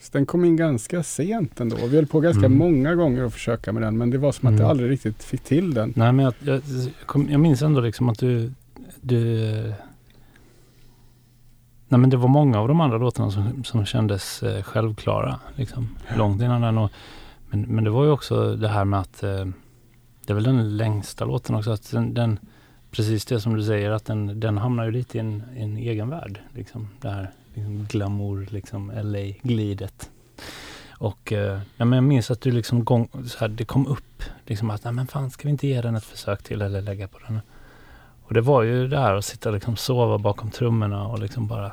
[0.00, 1.76] Så den kom in ganska sent ändå.
[1.86, 2.58] Vi höll på ganska Mm.
[2.58, 3.98] många gånger att försöka med den.
[3.98, 4.60] Men det var som att Mm.
[4.62, 5.92] jag aldrig riktigt fick till den.
[5.96, 8.52] Nej men jag, jag, jag, kom, jag minns ändå liksom att du,
[9.00, 9.72] du
[11.88, 15.40] Nej men det var många av de andra låtarna som, som kändes eh, självklara.
[15.56, 16.78] Liksom, långt innan den.
[16.78, 16.90] Och,
[17.48, 19.44] men, men det var ju också det här med att eh,
[20.26, 21.70] det är väl den längsta låten också.
[21.70, 22.38] Att den, den,
[22.90, 26.10] precis det som du säger att den, den hamnar ju lite i en, en egen
[26.10, 26.40] värld.
[26.54, 30.10] Liksom, det här liksom glamour, liksom LA-glidet.
[30.90, 34.22] Och eh, ja, men jag minns att du liksom gång, så här, det kom upp
[34.46, 37.08] liksom att, nej men fan ska vi inte ge den ett försök till eller lägga
[37.08, 37.40] på den?
[38.28, 41.46] Och det var ju det här att sitta och liksom sova bakom trummorna och liksom
[41.46, 41.72] bara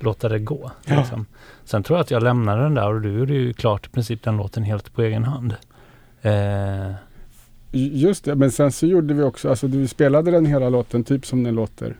[0.00, 0.70] låta det gå.
[0.86, 0.98] Ja.
[0.98, 1.26] Liksom.
[1.64, 4.22] Sen tror jag att jag lämnade den där och du gjorde ju klart i princip
[4.22, 5.54] den låten helt på egen hand.
[6.22, 6.90] Eh,
[7.72, 11.26] Just det, men sen så gjorde vi också, alltså du spelade den hela låten typ
[11.26, 11.96] som den låter.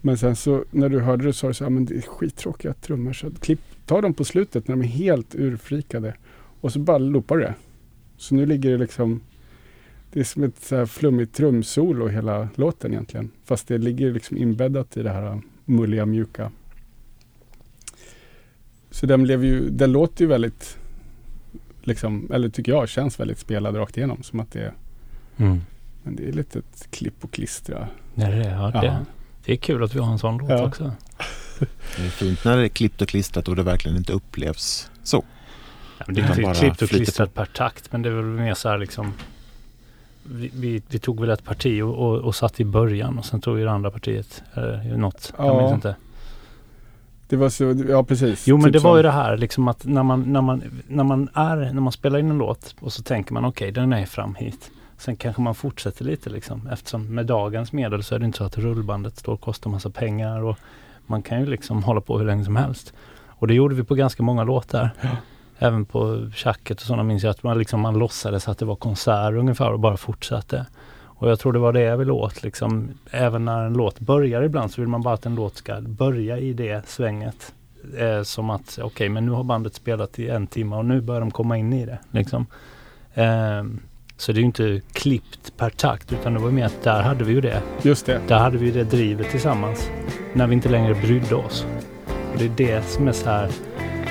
[0.00, 2.00] Men sen så när du hörde det så sa du så här, men det är
[2.00, 3.12] skittråkiga trummor.
[3.12, 6.14] Så klipp, ta dem på slutet när de är helt urfrikade.
[6.60, 7.54] Och så bara loopar du det.
[8.16, 9.20] Så nu ligger det liksom,
[10.14, 13.30] det är som ett så här flummigt trumsolo hela låten egentligen.
[13.44, 16.50] Fast det ligger liksom inbäddat i det här mulliga, mjuka.
[18.90, 20.78] Så den blev ju, den låter ju väldigt,
[21.82, 24.22] liksom, eller tycker jag, känns väldigt spelad rakt igenom.
[24.22, 24.72] Som att det är,
[25.36, 25.60] Mm.
[26.02, 27.88] men det är lite ett klipp och klistra.
[28.14, 28.98] Det är det, ja, det, Ja.
[29.44, 30.66] det är kul att vi har en sån låt Ja.
[30.66, 30.92] också.
[31.96, 35.24] Det är fint när det är klippt och klistrat och det verkligen inte upplevs så.
[35.98, 38.54] Ja, men det är inte klippt och klistrat per takt men det är väl mer
[38.54, 39.12] så här liksom
[40.24, 43.40] vi, vi, vi tog väl ett parti och, och, och satt i början och sen
[43.40, 44.42] tog vi det andra partiet.
[44.54, 45.32] Eller något.
[45.38, 45.58] Jag Ja.
[45.60, 45.96] minns inte.
[47.28, 48.46] Det var så, ja precis.
[48.46, 51.04] Jo men Typ det var ju det här liksom att när man, när man, när
[51.04, 54.06] man är, när man spelar in en låt och så tänker man okej den är
[54.06, 54.70] fram hit.
[54.98, 58.44] Sen kanske man fortsätter lite liksom eftersom med dagens medel så är det inte så
[58.44, 60.58] att rullbandet står och kostar massa pengar och
[61.06, 62.92] man kan ju liksom hålla på hur länge som helst.
[63.26, 64.90] Och det gjorde vi på ganska många låtar.
[65.64, 68.76] Även på Tjacket och sådana minns jag att man, liksom, man låtsades att det var
[68.76, 70.66] konsert ungefär och bara fortsatte.
[71.02, 72.90] Och jag tror det var det jag ville åt liksom.
[73.10, 76.38] Även när en låt börjar ibland så vill man bara att en låt ska börja
[76.38, 77.54] i det svänget.
[77.98, 81.20] Eh, som att okej men nu har bandet spelat i en timme och nu börjar
[81.20, 81.98] de komma in i det.
[82.10, 82.46] Liksom.
[83.14, 83.80] Ehm,
[84.16, 87.24] så det är ju inte klippt per takt utan det var mer att där hade
[87.24, 87.62] vi ju det.
[87.82, 88.20] Just det.
[88.28, 89.90] Där hade vi det drivet tillsammans.
[90.34, 91.66] När vi inte längre brydde oss.
[92.32, 93.50] Och det är det som är så här.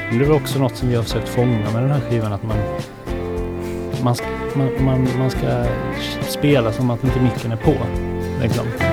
[0.10, 2.34] Men det var också något som vi har försökt fånga med den här skivan.
[2.34, 2.58] Att man,
[4.04, 4.26] man, ska,
[4.56, 5.66] man, man, man ska
[6.28, 7.74] spela som att inte micken är på.
[8.42, 8.93] Liksom.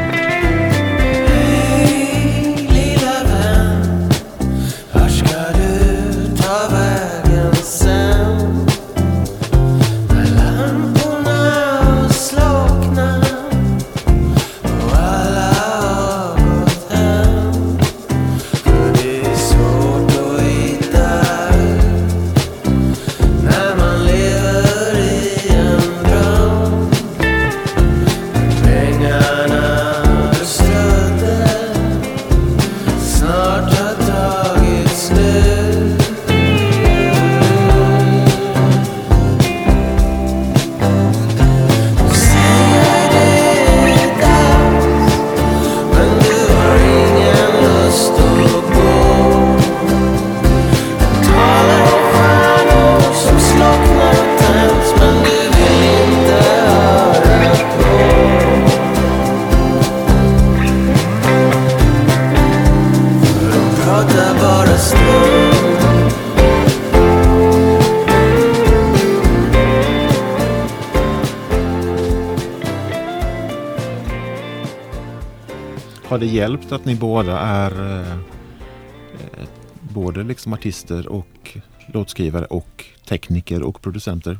[76.20, 79.48] Har det hjälpt att ni båda är eh, eh,
[79.80, 84.38] både liksom artister och låtskrivare och tekniker och producenter?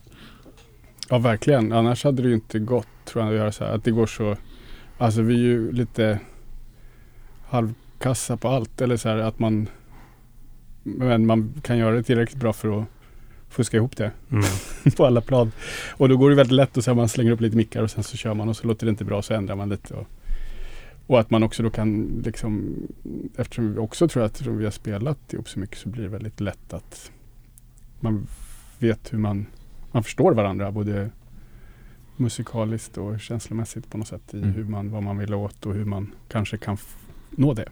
[1.09, 1.72] Ja, verkligen.
[1.72, 3.74] Annars hade det ju inte gått tror jag att göra så här.
[3.74, 4.37] Att det går så.
[4.99, 6.20] Alltså vi är ju lite
[7.49, 8.81] halvkassa på allt.
[8.81, 9.68] Eller så här att man
[10.83, 12.87] men man kan göra det tillräckligt bra för att
[13.49, 14.45] fuska ihop det Mm.
[14.97, 15.53] på alla plan.
[15.91, 18.05] Och då går det väldigt lätt att säga man slänger upp lite mickar och sen
[18.05, 19.95] så kör man och så låter det inte bra så ändrar man lite.
[19.95, 20.07] Och,
[21.11, 22.74] och att man också då kan liksom
[23.36, 26.40] eftersom vi också tror att vi har spelat ihop så mycket så blir det väldigt
[26.40, 27.11] lätt att
[28.00, 28.26] man
[28.78, 29.46] vet hur man
[29.92, 31.11] man förstår varandra både
[32.16, 34.50] musikaliskt och känslomässigt på något sätt i Mm.
[34.50, 36.76] hur man, vad man vill åt och hur man kanske kan
[37.30, 37.68] nå det.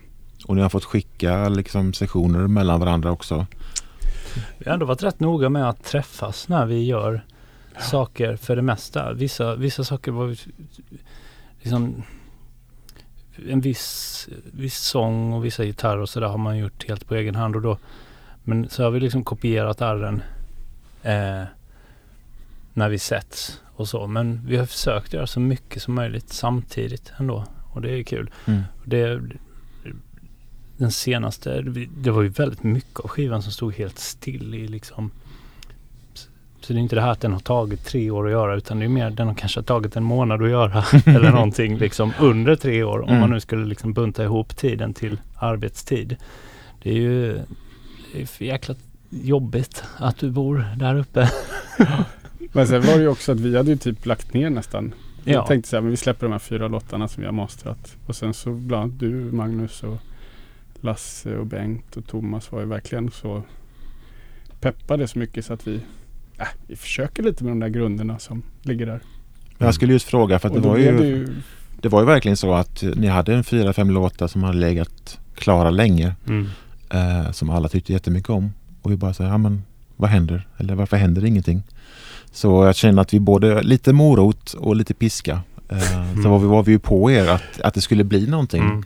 [0.46, 3.46] Och ni har fått skicka liksom sessioner mellan varandra också?
[4.58, 7.24] Vi har ändå varit rätt noga med att träffas när vi gör
[7.80, 9.12] saker för det mesta.
[9.12, 10.52] Vissa, vissa saker var vi-
[11.62, 12.02] liksom
[13.48, 17.34] en viss, viss sång och vissa gitarrer och sådär har man gjort helt på egen
[17.34, 17.78] hand och då
[18.48, 20.22] men så har vi liksom kopierat arren
[21.02, 21.44] eh,
[22.74, 24.06] när vi setts och så.
[24.06, 28.30] Men vi har försökt göra så mycket som möjligt samtidigt ändå och det är kul.
[28.46, 28.62] Mm.
[28.84, 29.20] Det,
[30.76, 31.62] den senaste,
[31.96, 35.10] det var ju väldigt mycket av skivan som stod helt still i liksom
[36.68, 38.78] så det är inte det här att den har tagit tre år att göra utan
[38.78, 42.56] det är mer den har kanske tagit en månad att göra eller någonting liksom under
[42.56, 43.20] tre år om Mm.
[43.20, 46.16] man nu skulle liksom bunta ihop tiden till arbetstid.
[46.82, 47.40] Det är ju
[48.12, 48.74] det är jäkla
[49.10, 51.30] jobbigt att du bor där uppe.
[52.52, 54.92] Men sen var det ju också att vi hade ju typ lagt ner nästan.
[55.24, 55.32] Ja.
[55.32, 57.96] Jag tänkte så här, men vi släpper de här fyra låtarna som vi har mastrat.
[58.06, 59.98] Och sen så bland annat du, Magnus och
[60.80, 63.42] Lasse och Bengt och Thomas var ju verkligen så
[64.60, 65.80] peppade så mycket så att vi,
[66.38, 69.00] äh, vi försöker lite med de där grunderna som ligger där.
[69.58, 71.28] Jag skulle just fråga för att det var ju, det ju
[71.80, 75.18] det var ju verkligen så att ni hade en fyra, fem låtar som hade legat
[75.34, 76.14] klara länge.
[76.26, 76.48] Mm.
[76.90, 78.52] Eh, som alla tyckte jättemycket om.
[78.82, 79.62] Och vi bara sa, ja men
[79.96, 80.48] vad händer?
[80.56, 81.62] Eller varför händer ingenting?
[82.32, 85.40] Så jag känner att vi både lite morot och lite piska.
[85.68, 86.22] Eh, Mm.
[86.22, 88.62] Så var vi, var vi ju på er att, att det skulle bli någonting.
[88.62, 88.82] Mm.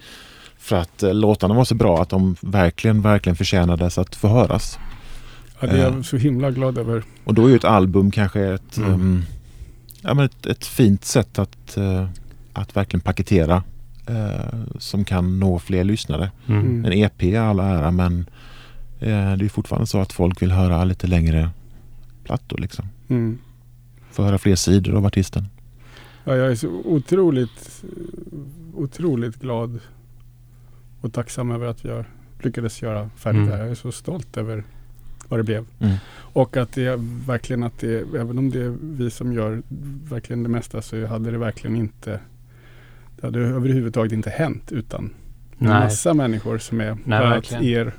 [0.59, 4.79] För att eh, låtarna var så bra att de verkligen, verkligen förtjänades att få höras.
[5.63, 5.95] Ja, det är Eh.
[5.95, 7.03] jag så himla glad över.
[7.25, 8.91] Och då är ju ett album kanske ett, Mm.
[8.93, 9.23] ehm,
[10.03, 12.09] ja, men ett, ett fint sätt att, eh,
[12.53, 13.63] att verkligen paketera
[14.07, 16.31] eh, som kan nå fler lyssnare.
[16.47, 16.61] Mm.
[16.61, 16.85] Mm.
[16.85, 18.21] En EP är all ära men
[19.01, 21.51] eh, det är fortfarande så att folk vill höra lite längre
[22.25, 22.89] plattor liksom.
[23.09, 23.39] Mm.
[24.11, 25.47] Få höra fler sidor av artisten.
[26.25, 27.83] Ja, jag är så otroligt,
[28.75, 29.79] otroligt glad
[31.01, 32.05] och tacksam över att vi har
[32.43, 33.51] lyckades göra färdigt Mm.
[33.51, 33.63] det här.
[33.63, 34.65] Jag är så stolt över
[35.33, 35.65] vad det blev.
[35.81, 35.97] Mm.
[36.15, 39.63] Och att det verkligen att det, även om det är vi som gör
[40.11, 42.21] verkligen det mesta så hade det verkligen inte,
[43.17, 45.11] det hade överhuvudtaget inte hänt utan en
[45.59, 45.69] Nej.
[45.85, 47.65] massa människor som är, verkligen.
[47.65, 47.93] er,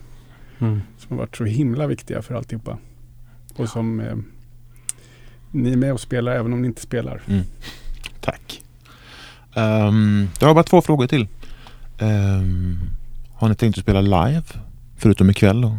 [0.60, 0.82] Mm.
[0.98, 2.78] som har varit så himla viktiga för alltihopa.
[3.56, 4.16] Och som eh,
[5.52, 7.22] ni är med och spelar även om ni inte spelar.
[8.22, 8.62] Tack.
[9.56, 11.28] Um, jag har bara två frågor till.
[12.00, 12.78] Ehm,
[13.34, 14.44] har ni tänkt att spela live?
[14.98, 15.78] Förutom ikväll då?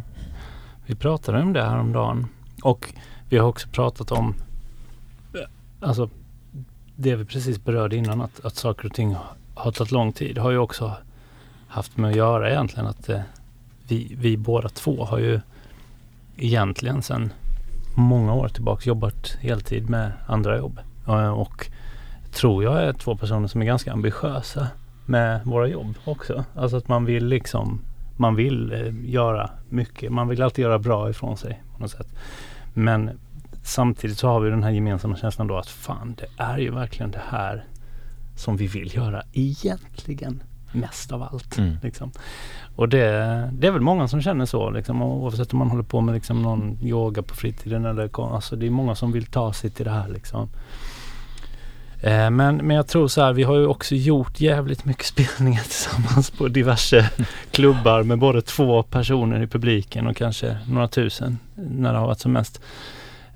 [0.87, 2.27] Vi pratade om det här om dagen
[2.63, 2.95] och
[3.29, 4.35] vi har också pratat om
[5.81, 6.11] alltså
[6.97, 9.17] det vi precis berörde innan att, att saker och ting
[9.55, 10.93] har tagit lång tid har ju också
[11.69, 13.21] haft med att göra egentligen att eh,
[13.89, 15.41] vi, vi båda två har ju
[16.37, 17.33] egentligen sedan
[17.97, 21.71] många år tillbaka jobbat heltid med andra jobb eh, och
[22.33, 24.69] tror jag är två personer som är ganska ambitiösa
[25.07, 26.45] med våra jobb också.
[26.55, 27.81] Alltså att man vill liksom
[28.17, 30.13] man vill eh, göra mycket.
[30.13, 32.15] Man vill alltid göra bra ifrån sig på något sätt.
[32.75, 33.21] Men
[33.63, 37.11] samtidigt så har vi den här gemensamma känslan då att fan det är ju verkligen
[37.11, 37.65] det här
[38.37, 40.43] som vi vill göra egentligen
[40.73, 41.59] mest av allt.
[41.59, 41.77] Mm.
[41.83, 42.11] Liksom.
[42.77, 43.09] Och det,
[43.53, 46.43] det är väl många som känner så liksom, oavsett om man håller på med liksom,
[46.43, 49.91] någon yoga på fritiden eller alltså, det är många som vill ta sig till det
[49.91, 50.49] här liksom.
[52.05, 55.63] Eh, men, men jag tror så här, vi har ju också gjort jävligt mycket spelningar
[55.63, 57.11] tillsammans på diverse
[57.51, 62.21] klubbar med både två personer i publiken och kanske några tusen när det har varit
[62.21, 62.61] som mest.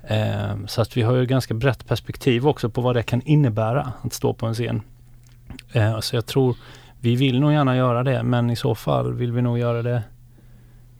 [0.03, 3.93] Eh, så att vi har ju ganska brett perspektiv också på vad det kan innebära
[4.01, 4.81] att stå på en scen.
[5.71, 6.55] Eh, så jag tror
[6.99, 10.03] vi vill nog gärna göra det men i så fall vill vi nog göra det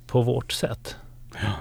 [0.08, 0.96] på vårt sätt.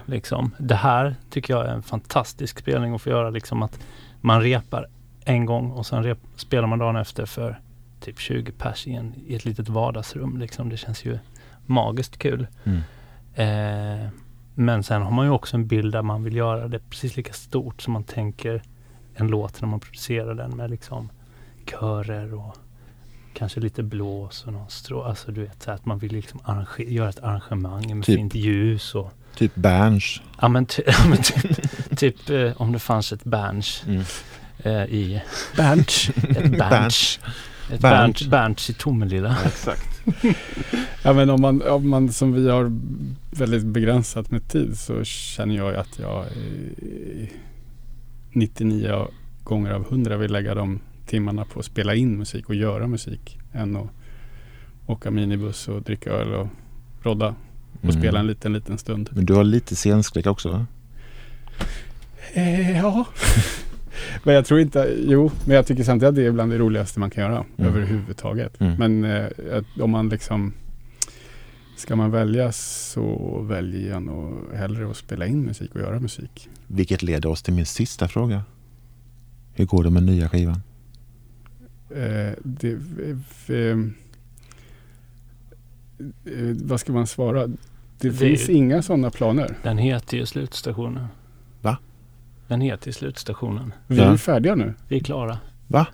[0.06, 0.50] Liksom.
[0.58, 3.78] Det här tycker jag är en fantastisk spelning att få göra liksom att
[4.20, 4.86] man repar
[5.28, 7.60] en gång och sen rep, spelar man dagen efter för
[8.00, 10.38] typ 20 pers i, en, i ett litet vardagsrum.
[10.38, 10.68] Liksom.
[10.68, 11.18] Det känns ju
[11.66, 12.46] magiskt kul.
[12.64, 12.80] Mm.
[13.34, 14.08] Eh,
[14.54, 17.32] men sen har man ju också en bild där man vill göra det precis lika
[17.32, 18.62] stort som man tänker
[19.14, 21.08] en låt när man producerar den med liksom
[21.70, 22.56] körer och
[23.34, 25.02] kanske lite blås och någon strå.
[25.02, 26.40] Alltså du vet så att man vill liksom
[26.78, 28.16] göra ett arrangemang med Typ.
[28.16, 30.20] fint ljus och Typ Berns.
[30.40, 34.02] Ja men, ty- ja, men typ, typ eh, om det fanns ett Berns Mm.
[34.62, 35.22] Eh, i
[35.56, 36.10] Bernt.
[36.28, 37.20] ett Berns.
[37.72, 37.80] Ett.
[37.80, 39.36] Bernt, Berns i Tomelilla.
[39.46, 40.00] exakt.
[41.02, 42.72] Ja men om man, om man som vi har
[43.30, 47.28] väldigt begränsat med tid så känner jag att jag eh,
[48.32, 49.08] 99
[49.44, 53.38] gånger av 100 vill lägga de timmarna på att spela in musik och göra musik
[53.52, 53.88] än att
[54.86, 56.48] åka minibuss och dricka öl och
[57.02, 57.28] rodda
[57.72, 57.96] och Mm.
[58.00, 59.10] spela en liten, liten stund.
[59.12, 60.66] Men du har lite scenskräck också va?
[62.32, 63.04] Eh, ja.
[64.24, 67.00] men jag tror inte, jo, men jag tycker samtidigt att det är bland det roligaste
[67.00, 67.70] man kan göra Mm.
[67.70, 68.60] överhuvudtaget.
[68.60, 68.74] Mm.
[69.00, 70.52] Men eh, om man liksom
[71.76, 76.48] Ska man välja så väljer jag nog hellre att spela in musik och göra musik.
[76.66, 78.42] Vilket leder oss till min sista fråga.
[79.54, 80.60] Hur går det med nya skivan?
[81.90, 82.72] Eh, det,
[83.48, 83.78] eh,
[86.24, 87.46] eh, vad ska man svara?
[87.46, 87.56] Det,
[87.98, 89.56] Det- finns inga sådana planer.
[89.62, 91.06] Den heter ju Slutstationen.
[91.60, 91.78] Va?
[92.48, 93.72] Heter ju Slutstationen.
[93.86, 94.74] Vi är färdiga nu.
[94.88, 95.38] Vi är klara.
[95.66, 95.86] Va?